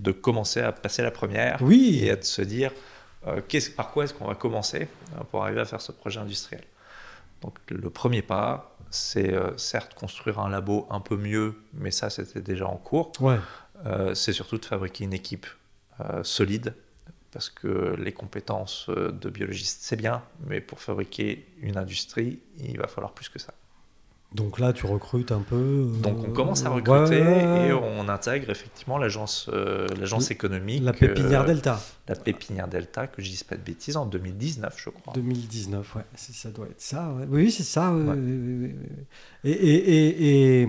[0.01, 1.99] de commencer à passer la première Oui.
[2.03, 2.71] et à se dire
[3.27, 3.41] euh,
[3.77, 6.63] par quoi est-ce qu'on va commencer euh, pour arriver à faire ce projet industriel?
[7.41, 12.09] Donc le premier pas, c'est euh, certes construire un labo un peu mieux, mais ça
[12.09, 13.11] c'était déjà en cours.
[13.19, 13.37] Ouais.
[13.85, 15.47] Euh, c'est surtout de fabriquer une équipe
[16.01, 16.75] euh, solide,
[17.31, 22.77] parce que les compétences euh, de biologiste c'est bien, mais pour fabriquer une industrie, il
[22.77, 23.53] va falloir plus que ça.
[24.33, 25.55] Donc là, tu recrutes un peu.
[25.57, 30.81] euh, Donc on commence à recruter ouais, et on intègre effectivement l'agence euh, l'agence économique.
[30.83, 31.81] La pépinière euh, Delta.
[32.07, 35.13] La pépinière Delta, que je dise pas de bêtises, en 2019 je crois.
[35.15, 36.03] 2019, ouais.
[36.15, 37.09] Ça doit être ça.
[37.11, 37.25] ouais.
[37.29, 37.91] Oui, c'est ça.
[37.93, 38.15] ouais.
[39.43, 40.67] Et, et, et, et,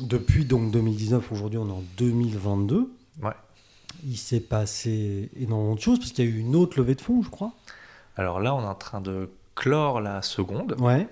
[0.00, 2.90] depuis donc 2019, aujourd'hui, on est en 2022.
[3.22, 3.30] Ouais.
[4.04, 7.00] Il s'est passé énormément de choses parce qu'il y a eu une autre levée de
[7.00, 7.52] fonds, je crois.
[8.16, 11.06] Alors là on est en train de clore la seconde, Ouais.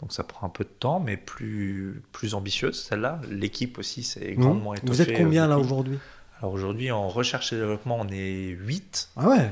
[0.00, 3.20] donc ça prend un peu de temps, mais plus, plus ambitieuse celle-là.
[3.30, 4.40] L'équipe aussi s'est Mmh.
[4.40, 4.92] grandement étoffée.
[4.92, 5.98] Vous êtes combien euh, là aujourd'hui?
[6.40, 9.10] Alors aujourd'hui en recherche et développement on est 8.
[9.16, 9.50] Ah ouais.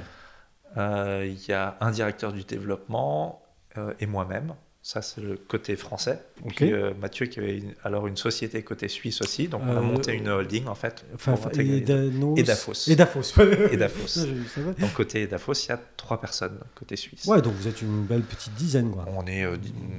[0.77, 3.43] Euh, Il y a un directeur du développement
[3.79, 4.55] euh, et moi-même.
[4.89, 6.21] Ça, c'est le côté français.
[6.45, 6.55] Et Ok.
[6.55, 9.49] puis euh, Mathieu, qui avait une- alors une société côté suisse aussi.
[9.49, 11.05] Donc, on Euh, a monté une holding, en fait.
[11.13, 12.89] Enfin, et Danos- Et Dafos.
[12.89, 13.35] Et Dafos.
[13.73, 14.07] Et Dafos.
[14.07, 14.73] Ça, j'ai- ça va.
[14.75, 17.25] Donc, côté Dafos, il y a trois personnes côté suisse.
[17.25, 19.05] Ouais, donc vous êtes une belle petite dizaine, quoi.
[19.09, 19.57] On est euh,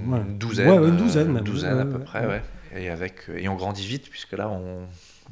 [0.07, 0.19] Ouais.
[0.25, 0.69] une douzaine.
[0.69, 1.43] Ouais, une douzaine euh, même.
[1.43, 2.41] douzaine Ouais, à peu près, ouais.
[2.73, 2.83] ouais.
[2.83, 4.87] Et, avec, euh, et on grandit vite, puisque là, on,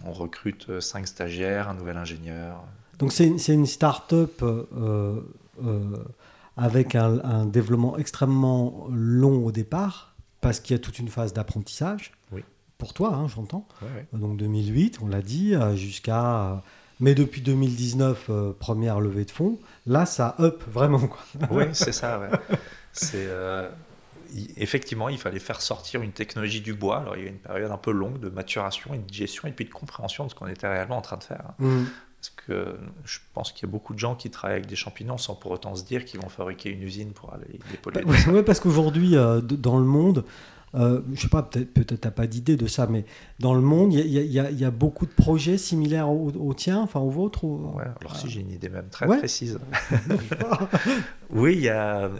[0.05, 2.61] on recrute euh, cinq stagiaires, un nouvel ingénieur.
[2.99, 5.21] Donc c'est une- une start-up euh,
[5.63, 5.95] euh,
[6.57, 11.33] avec un, un développement extrêmement long au départ, parce qu'il y a toute une phase
[11.33, 12.11] d'apprentissage.
[12.31, 12.43] Oui.
[12.77, 13.67] Pour toi, hein, j'entends.
[13.81, 14.19] Ouais, ouais.
[14.19, 16.51] Donc 2008, on l'a dit, euh, jusqu'à...
[16.51, 16.55] euh,
[16.99, 20.99] mais depuis 2019, euh, première levée de fonds, là, ça up vraiment.
[21.07, 21.19] Quoi.
[21.51, 22.19] Oui, c'est ça.
[22.19, 22.29] ouais.
[22.93, 23.67] C'est euh,
[24.57, 26.99] effectivement, il fallait faire sortir une technologie du bois.
[26.99, 29.47] Alors, il y a eu une période un peu longue de maturation et de digestion
[29.47, 31.43] et puis de compréhension de ce qu'on était réellement en train de faire.
[31.59, 31.83] hein.
[32.25, 35.17] Parce que je pense qu'il y a beaucoup de gens qui travaillent avec des champignons
[35.17, 38.03] sans pour autant se dire qu'ils vont fabriquer une usine pour aller les polluer.
[38.03, 40.25] Bah, ouais, parce qu'aujourd'hui, euh, dans le monde,
[40.75, 43.05] euh, je sais pas, peut-être peut-être t'as pas d'idée de ça, mais
[43.39, 46.79] dans le monde, il y, a- y y beaucoup de projets similaires au, au tien,
[46.81, 47.43] enfin au vôtre.
[47.43, 49.17] ou- Ouais, alors si j'ai une idée même très Ouais.
[49.19, 49.59] précise.
[51.31, 52.11] Oui, il y a,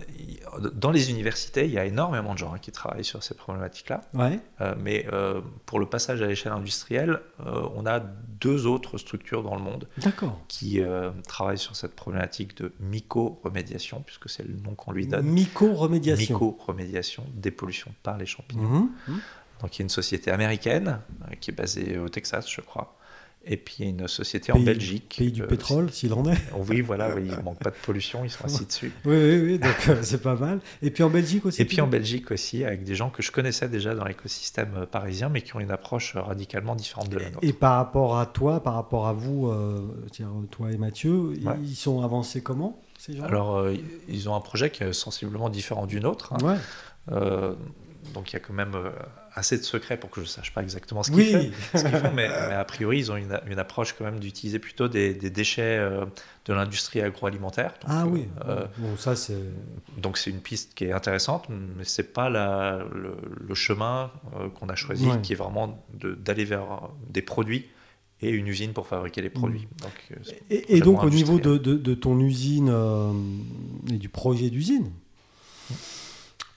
[0.74, 4.02] dans les universités, il y a énormément de gens hein, qui travaillent sur ces problématiques-là.
[4.16, 4.40] Ouais.
[4.62, 9.56] Euh, mais euh, pour le passage à l'échelle industrielle, on a deux autres structures dans
[9.56, 9.88] le monde
[10.48, 10.82] qui
[11.28, 15.26] travaillent sur cette problématique de myco-remédiation, puisque c'est le nom qu'on lui donne.
[15.28, 16.34] Myco-remédiation.
[16.36, 18.70] Myco-remédiation des pollutions par les champignons.
[18.70, 18.90] Mhm.
[19.08, 19.20] Mhm.
[19.62, 22.96] Donc il y a une société américaine euh, qui est basée au Texas, je crois.
[23.48, 25.16] Et puis il y a une société en Belgique.
[25.20, 26.36] Pays du euh, pétrole, s'il en est.
[26.68, 28.92] Oui, voilà, oui, il ne manque pas de pollution, ils sont assis dessus.
[29.06, 30.60] Oui, oui, oui, donc euh, c'est pas mal.
[30.82, 31.62] Et puis en Belgique aussi.
[31.62, 35.30] Et puis en Belgique aussi, avec des gens que je connaissais déjà dans l'écosystème parisien,
[35.30, 37.40] mais qui ont une approche radicalement différente de la nôtre.
[37.44, 39.80] Et par rapport à toi, par rapport à vous, euh,
[40.50, 41.54] toi et Mathieu, Ouais.
[41.64, 43.68] ils sont avancés comment ces gens Alors,
[44.08, 46.34] ils ont un projet qui est sensiblement différent du nôtre.
[46.34, 46.38] hein.
[46.44, 47.16] Ouais.
[48.16, 48.90] Donc, il y a quand même euh,
[49.36, 51.52] assez de secrets pour que je ne sache pas exactement ce qu'ils Oui.
[51.52, 51.78] font.
[51.78, 55.14] ce mais, mais a priori, ils ont une, une approche quand même d'utiliser plutôt des,
[55.14, 56.06] des déchets euh,
[56.46, 57.74] de l'industrie agroalimentaire.
[57.82, 58.28] Donc, Ah euh, oui.
[58.48, 59.38] euh, bon, ça c'est.
[59.98, 64.12] donc, c'est une piste qui est intéressante, mais c'est pas la- le, le chemin
[64.60, 65.22] qu'on a choisi, Ouais.
[65.22, 67.68] qui est vraiment de- d'aller vers des produits
[68.22, 69.68] et une usine pour fabriquer les produits.
[69.82, 73.12] Donc, euh, c'est- Et, donc au niveau de, de- de ton usine euh,
[73.92, 74.90] et du projet d'usine,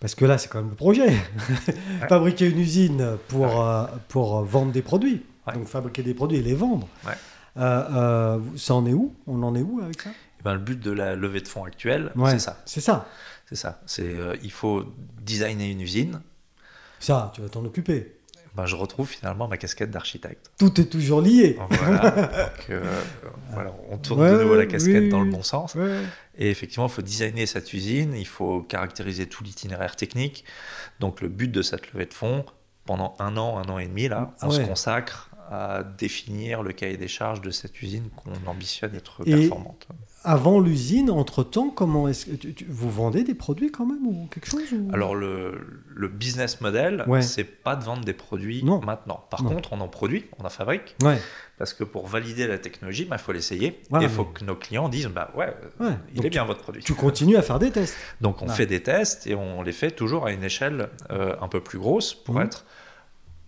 [0.00, 1.12] parce que là c'est quand même le projet,
[2.08, 5.54] fabriquer une usine pour, euh, pour vendre des produits, Ouais.
[5.54, 6.86] donc fabriquer des produits et les vendre.
[7.06, 9.14] Euh, euh, ça en est où?
[9.26, 10.10] On en est où avec ça?
[10.40, 12.60] Eh ben, le but de la levée de fonds actuelle, c'est ça.
[12.66, 13.08] C'est ça.
[13.46, 13.80] C'est ça.
[13.86, 14.84] C'est, euh, il faut
[15.22, 16.20] designer une usine.
[17.00, 18.17] Ça, tu vas t'en occuper.
[18.54, 20.50] Ben, je retrouve finalement ma casquette d'architecte.
[20.58, 21.56] Tout est toujours lié.
[21.70, 22.10] Voilà.
[22.10, 22.82] Donc, euh,
[23.52, 25.74] voilà, on tourne Ouais, de nouveau la casquette oui, dans le bon sens.
[25.76, 26.00] Ouais.
[26.36, 30.44] Et effectivement, il faut designer cette usine, il faut caractériser tout l'itinéraire technique.
[31.00, 32.44] Donc, le but de cette levée de fonds,
[32.84, 34.56] pendant un an, un an et demi, là, on Ouais.
[34.56, 39.30] se consacre à définir le cahier des charges de cette usine qu'on ambitionne être Et-
[39.36, 39.86] performante.
[40.24, 44.26] Avant l'usine, entre-temps, comment est-ce que tu- tu- vous vendez des produits quand même ou
[44.30, 45.60] quelque chose ou- Alors le,
[45.94, 47.22] le business model, Ouais.
[47.22, 48.80] c'est pas de vendre des produits Non.
[48.84, 49.24] maintenant.
[49.30, 49.50] Par Non.
[49.50, 51.18] contre, on en produit, on en fabrique, Ouais,
[51.56, 53.68] parce que pour valider la technologie, il faut l'essayer.
[53.68, 55.92] Et il faut mais- que nos clients disent, bah ouais, ouais.
[56.10, 56.82] il Donc, est bien votre produit.
[56.82, 57.94] Tu continues à faire des tests.
[58.20, 61.48] Donc on fait des tests et on les fait toujours à une échelle euh, un
[61.48, 62.42] peu plus grosse pour Mhm.
[62.42, 62.66] être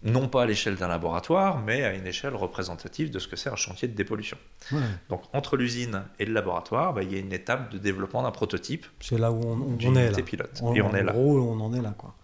[0.03, 3.51] non pas à l'échelle d'un laboratoire, mais à une échelle représentative de ce que c'est
[3.51, 4.39] un chantier de dépollution.
[4.73, 4.79] Ouais.
[5.11, 8.31] Donc entre l'usine et le laboratoire, bah, il y a une étape de développement d'un
[8.31, 10.23] prototype C'est là où on, on- on est là.
[10.23, 10.61] pilote.
[10.63, 11.13] En- et on en est là.
[11.13, 12.15] gros, on en est là, quoi.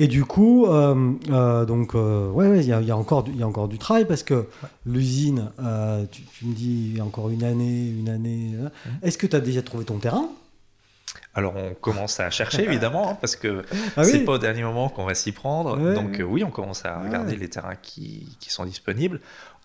[0.00, 2.96] Et du coup, euh, euh, donc, euh, ouais, ouais, il y, a- il y a
[2.96, 4.46] encore du- il y a encore du travail parce que
[4.86, 8.52] l'usine, euh, tu, tu me dis il y a encore une année, une année.
[8.64, 8.70] hein.
[8.86, 8.92] Mhm.
[9.02, 10.28] Est-ce que tu as déjà trouvé ton terrain?
[11.34, 13.64] Alors on commence à chercher évidemment, hein, parce que
[13.96, 15.78] Ah c'est oui pas au dernier moment qu'on va s'y prendre.
[15.78, 16.20] Ouais, Donc ouais.
[16.20, 17.38] euh, oui, on commence à regarder Ouais.
[17.38, 19.20] les terrains qui, qui sont disponibles.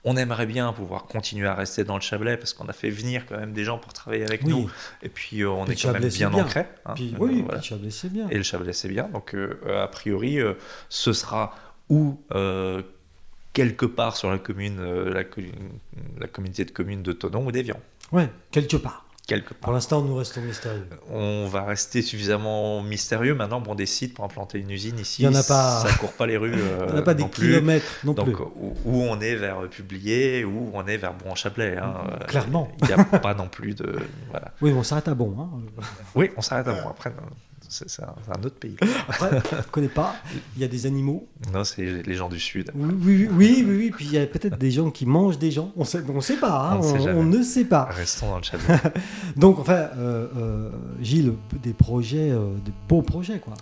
[0.05, 3.25] On aimerait bien pouvoir continuer à rester dans le Chablais parce qu'on a fait venir
[3.25, 4.49] quand même des gens pour travailler avec Oui.
[4.51, 4.69] nous.
[5.01, 6.43] Et puis euh, on Puis est quand même c'est bien, bien.
[6.43, 6.65] ancré.
[6.85, 6.93] hein.
[6.95, 7.59] Puis, Euh, oui, voilà.
[7.59, 8.27] puis Chablais, c'est bien.
[8.29, 9.05] Et le Chablais, c'est bien.
[9.13, 10.39] Donc, euh, a priori,
[10.89, 11.55] ce sera
[11.89, 12.81] ou euh,
[13.53, 15.41] quelque part sur la commune, la, co-
[16.19, 17.79] la communauté de communes de Tonon ou d'Evian.
[18.11, 19.02] Ouais, quelque part.
[19.25, 20.85] Quelque Pour l'instant, nous restons mystérieux.
[21.09, 23.33] On va rester suffisamment mystérieux.
[23.33, 25.93] Maintenant, bon, des sites pour implanter une usine ici, Il y en a pas- ça
[25.97, 26.53] court pas les rues.
[26.57, 27.47] euh, On n'a pas des plus.
[27.47, 28.43] kilomètres non Donc, plus.
[28.57, 31.77] où, où on est vers Publié, ou on est vers Bon-Chablais.
[31.77, 31.93] hein.
[32.27, 32.67] Clairement.
[32.81, 33.95] Il n'y a pas non plus de.
[34.29, 34.51] Voilà.
[34.61, 35.33] Oui, on s'arrête à bon.
[35.39, 35.49] Hein.
[36.15, 36.89] Oui, on s'arrête à bon.
[36.89, 37.13] Après,
[37.73, 38.75] c'est un, autre pays.
[39.09, 40.15] Après, je ne connais pas.
[40.55, 41.27] Il y a des animaux.
[41.51, 42.71] Non, c'est les gens du Sud.
[42.75, 43.91] Oui, oui, oui, oui, oui.
[43.95, 45.71] Puis il y a peut-être des gens qui mangent des gens.
[45.75, 46.69] On ne on sait pas.
[46.71, 46.75] hein.
[46.75, 47.19] On ne sait On, jamais.
[47.19, 47.85] on ne sait pas.
[47.85, 48.77] Restons dans le Chablais.
[49.35, 50.69] Donc, enfin, euh, euh,
[51.01, 53.53] Gilles, des projets, euh, des beaux projets, quoi.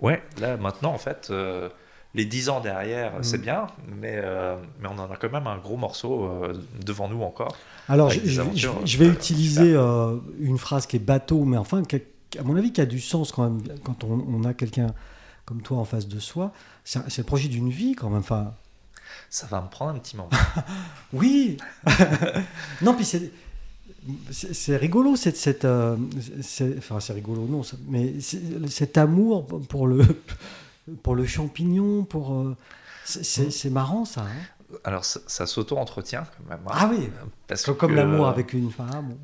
[0.00, 1.68] Ouais, là maintenant en fait, euh,
[2.14, 3.22] les 10 ans derrière, Mm.
[3.22, 3.66] c'est bien,
[4.00, 4.20] mais,
[4.80, 6.28] mais on en a quand même un gros morceau
[6.84, 7.56] devant nous encore.
[7.88, 9.74] Alors, je, vais utiliser
[10.40, 11.96] une phrase qui est bateau, mais enfin, a-
[12.38, 14.88] à mon avis, qui a du sens quand même, quand on, on a quelqu'un
[15.44, 16.52] comme toi en face de soi.
[16.84, 18.20] C'est le projet d'une vie, quand même.
[18.20, 18.54] Enfin,
[19.30, 20.30] Ça va me prendre un petit moment.
[21.12, 21.56] oui
[22.82, 23.30] Non, puis c'est.
[24.76, 25.96] Rigolo, cette, cette, euh,
[26.42, 28.14] c'est- enfin c'est rigolo, non, ça- mais
[28.68, 30.04] cet amour pour le,
[31.02, 32.54] pour le champignon, pour, euh,
[33.06, 34.22] c'est- c'est marrant ça.
[34.22, 34.76] hein.
[34.84, 36.60] Alors ça, ça s'auto-entretient quand même.
[36.66, 36.72] hein.
[36.74, 37.08] ah oui,
[37.46, 39.14] parce comme, comme que- l'amour avec une femme,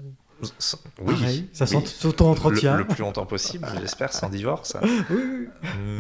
[1.01, 1.85] Oui, pareil, ça oui.
[1.87, 2.73] s'auto-entretient.
[2.77, 4.77] Le, le plus longtemps possible, j'espère, sans divorce.
[4.83, 5.49] Oui, oui.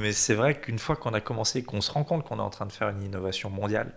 [0.00, 2.50] Mais c'est vrai qu'une fois qu'on a commencé, qu'on se rend compte qu'on est en
[2.50, 3.94] train de faire une innovation mondiale,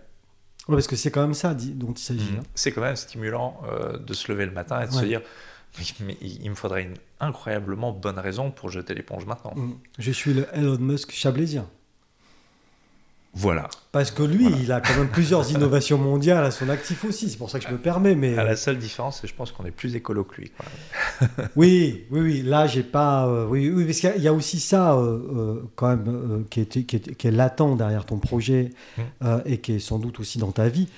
[0.68, 2.34] Ouais, parce que c'est quand même ça dit- dont il s'agit.
[2.38, 2.42] hein.
[2.54, 5.20] c'est quand même stimulant euh, de se lever le matin et de se dire
[5.78, 9.52] Oui, mais il il me faudrait une incroyablement bonne raison pour jeter l'éponge maintenant.
[9.56, 9.72] Mm.
[9.98, 11.68] Je suis le Elon Musk chablaisien.
[13.36, 13.68] Voilà.
[13.90, 14.56] Parce que lui, Voilà.
[14.62, 17.28] il a quand même plusieurs innovations mondiales à son actif aussi.
[17.28, 18.14] C'est pour ça que je me permets.
[18.14, 20.52] Mais À la seule différence, c'est que je pense qu'on est plus écolo que lui.
[21.56, 22.42] oui, oui, oui.
[22.42, 23.26] Là, j'ai pas.
[23.26, 26.60] euh, oui, oui, parce qu'il y a- aussi ça euh, euh, quand même euh, qui,
[26.60, 29.02] est, qui, est, qui est latent derrière ton projet Mm.
[29.24, 30.88] euh, et qui est sans doute aussi dans ta vie.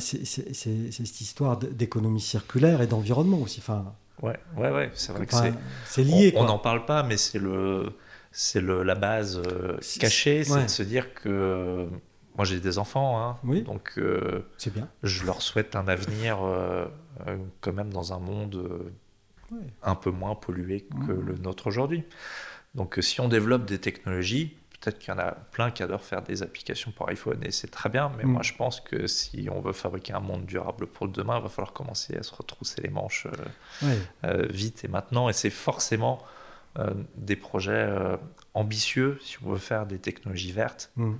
[0.00, 3.60] C'est cette histoire d'économie circulaire et d'environnement aussi.
[3.60, 3.84] Enfin,
[4.20, 4.90] Ouais, ouais, ouais.
[4.94, 5.52] C'est vrai que enfin,
[5.86, 6.02] c'est.
[6.02, 6.32] c'est lié.
[6.36, 7.92] On n'en parle pas, mais c'est le,
[8.40, 10.62] c'est le la base euh, cachée, c'est ouais.
[10.62, 11.86] de se dire que euh,
[12.36, 13.62] moi j'ai des enfants, hein, Oui.
[13.62, 14.88] donc euh, C'est bien.
[15.02, 16.86] je leur souhaite un avenir euh,
[17.60, 18.92] quand même dans un monde
[19.50, 19.58] Ouais.
[19.82, 22.04] un peu moins pollué que le nôtre aujourd'hui.
[22.74, 26.20] Donc si on développe des technologies, peut-être qu'il y en a plein qui adorent faire
[26.22, 28.32] des applications pour iPhone et c'est très bien, mais Mhm.
[28.34, 31.48] moi je pense que si on veut fabriquer un monde durable pour demain, il va
[31.48, 33.86] falloir commencer à se retrousser les manches euh,
[34.36, 34.46] Ouais.
[34.50, 35.28] vite et maintenant.
[35.28, 36.22] Et c'est forcément
[37.16, 38.16] des projets euh,
[38.54, 40.90] ambitieux si on veut faire des technologies vertes.
[40.96, 41.12] Mm.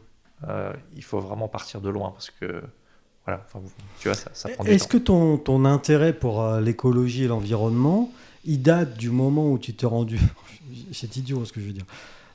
[0.48, 2.62] Euh, il faut vraiment partir de loin parce que
[3.24, 3.60] voilà, enfin,
[4.00, 7.28] tu vois, ça, ça prend du Est-ce que ton, ton intérêt pour euh, l'écologie et
[7.28, 8.10] l'environnement,
[8.44, 10.18] il date du moment où tu t'es rendu...
[10.92, 11.86] C'est idiot ce que je veux dire.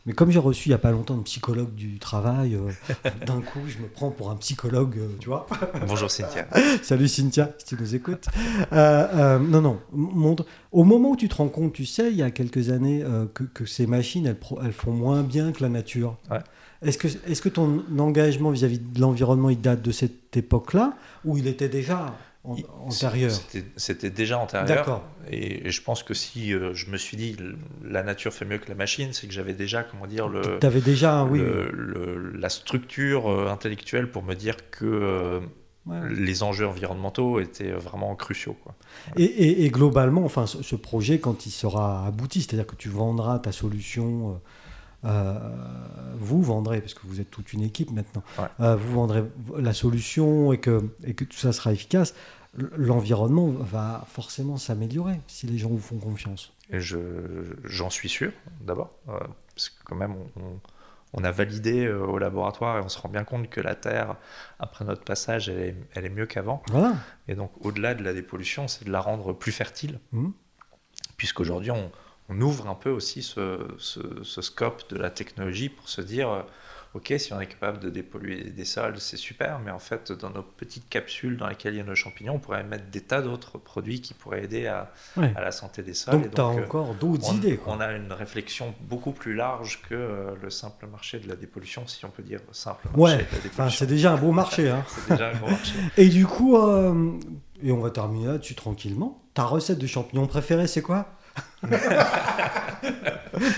[0.06, 3.40] Mais comme j'ai reçu il n'y a pas longtemps une psychologue du travail, euh, d'un
[3.40, 5.48] coup je me prends pour un psychologue, euh, tu vois.
[5.88, 6.46] Bonjour Cynthia.
[6.82, 8.26] Salut Cynthia, si tu nous écoutes.
[8.74, 10.46] Euh, non, non, montre.
[10.74, 13.44] Au moment où tu te rends compte, tu sais, il y a quelques années, que,
[13.44, 16.18] que ces machines, elles, font moins bien que la nature.
[16.30, 16.40] Ouais.
[16.82, 21.38] Est-ce que, est que ton engagement vis-à-vis de l'environnement, il date de cette époque-là, ou
[21.38, 22.14] il était déjà
[23.78, 24.68] C'était- déjà antérieur.
[24.68, 25.04] D'accord.
[25.30, 27.38] Et, et je pense que si euh, je me suis dit
[27.84, 31.24] la nature fait mieux que la machine, c'est que j'avais déjà, comment dire, le, déjà,
[31.24, 31.40] oui.
[31.40, 35.40] le- la structure euh, intellectuelle pour me dire que euh,
[35.86, 35.98] Ouais.
[36.16, 38.56] les enjeux environnementaux étaient vraiment cruciaux.
[38.64, 38.74] Quoi.
[39.18, 42.88] Et, et- et globalement, enfin, ce, ce projet, quand il sera abouti, c'est-à-dire que tu
[42.88, 44.34] vendras ta solution euh,
[45.04, 48.46] vous vendrez, parce que vous êtes toute une équipe maintenant, Ouais.
[48.62, 49.24] euh, vous vendrez
[49.58, 52.14] la solution et que, et que tout ça sera efficace,
[52.78, 56.54] l'environnement va forcément s'améliorer si les gens vous font confiance.
[56.70, 57.00] Je,
[57.66, 58.32] j'en suis sûr,
[58.62, 59.20] d'abord, euh,
[59.56, 60.16] parce que quand même,
[61.16, 64.16] on, a validé euh, au laboratoire et on se rend bien compte que la Terre,
[64.60, 66.64] après notre passage, elle est, elle est mieux qu'avant.
[66.72, 66.96] Voilà.
[67.28, 70.32] Et donc, au-delà de la dépollution, c'est de la rendre plus fertile, Mhm.
[71.18, 71.92] puisqu'aujourd'hui, on,
[72.30, 76.30] on ouvre un peu aussi ce, ce- ce scope de la technologie pour se dire,
[76.30, 76.42] euh,
[76.96, 80.30] OK, si on est capable de dépolluer des sols, c'est super, mais en fait, dans
[80.30, 83.24] nos petites capsules dans lesquelles il y a nos champignons, on pourrait mettre des tas
[83.24, 85.34] d'autres produits qui pourraient aider à, Ouais.
[85.36, 86.16] à la santé des sols.
[86.24, 87.58] Et Donc, tu as euh, encore d'autres idées.
[87.58, 87.74] Quoi.
[87.76, 91.88] on a une réflexion beaucoup plus large que euh, le simple marché de la dépollution,
[91.88, 93.70] si on peut dire simple marché Ouais, de la Enfin, dépollution.
[93.80, 94.70] c'est déjà un beau marché.
[94.70, 94.86] Hein.
[94.88, 95.74] c'est déjà un gros marché.
[95.98, 97.12] Et du coup, euh,
[97.64, 99.20] et on va terminer là-dessus tranquillement.
[99.34, 101.08] Ta recette de champignons préférée, c'est quoi?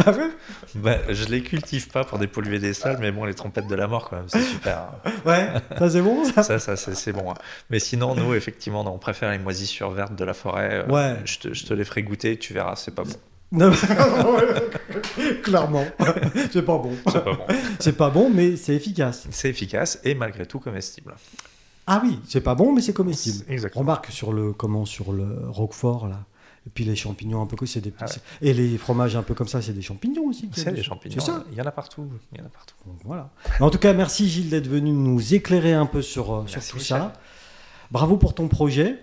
[0.06, 0.30] Ah ouais?
[0.76, 3.88] Bah, je les cultive pas pour dépolluer des sols, mais bon, les trompettes de la
[3.88, 4.90] mort, quand même, c'est super.
[5.06, 5.12] hein.
[5.26, 6.44] Ouais, ça c'est bon ça?
[6.44, 7.32] Ça, ça c'est bon.
[7.32, 7.36] hein.
[7.70, 10.86] Mais sinon, nous, effectivement, non, on préfère les moisissures vertes de la forêt.
[10.88, 11.16] Euh, Ouais.
[11.26, 13.14] Je te, je te les ferai goûter, tu verras, c'est pas bon.
[13.52, 13.72] Non,
[15.44, 15.86] Clairement,
[16.52, 16.92] c'est pas bon.
[17.08, 17.46] C'est pas bon.
[17.80, 19.28] C'est pas bon, mais c'est efficace.
[19.32, 21.14] C'est efficace et malgré tout comestible.
[21.88, 23.46] Ah oui, c'est pas bon, mais c'est comestible.
[23.48, 23.82] Exactement.
[23.82, 26.20] Remarque sur le comment sur le Roquefort là.
[26.68, 28.06] Et puis les champignons un peu c'est des Ah.
[28.42, 30.50] Et les fromages un peu comme ça, c'est des champignons aussi.
[30.54, 31.20] C'est des champignons.
[31.20, 31.44] Ça.
[31.52, 32.10] Il y en a partout.
[32.32, 32.76] Il y en a partout.
[32.86, 33.30] Donc, voilà.
[33.60, 36.78] En tout cas, merci Gilles d'être venu nous éclairer un peu sur, euh, sur tout
[36.78, 37.00] Michel.
[37.00, 37.14] ça.
[37.92, 39.00] Bravo pour ton projet.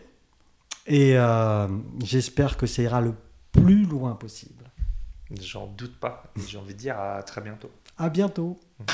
[0.86, 1.68] Et euh,
[2.02, 3.14] j'espère que ça ira le
[3.52, 4.64] plus loin possible.
[5.40, 6.24] J'en doute pas.
[6.48, 7.70] J'ai envie de dire à très bientôt.
[7.96, 8.58] À bientôt.
[8.80, 8.84] Mm.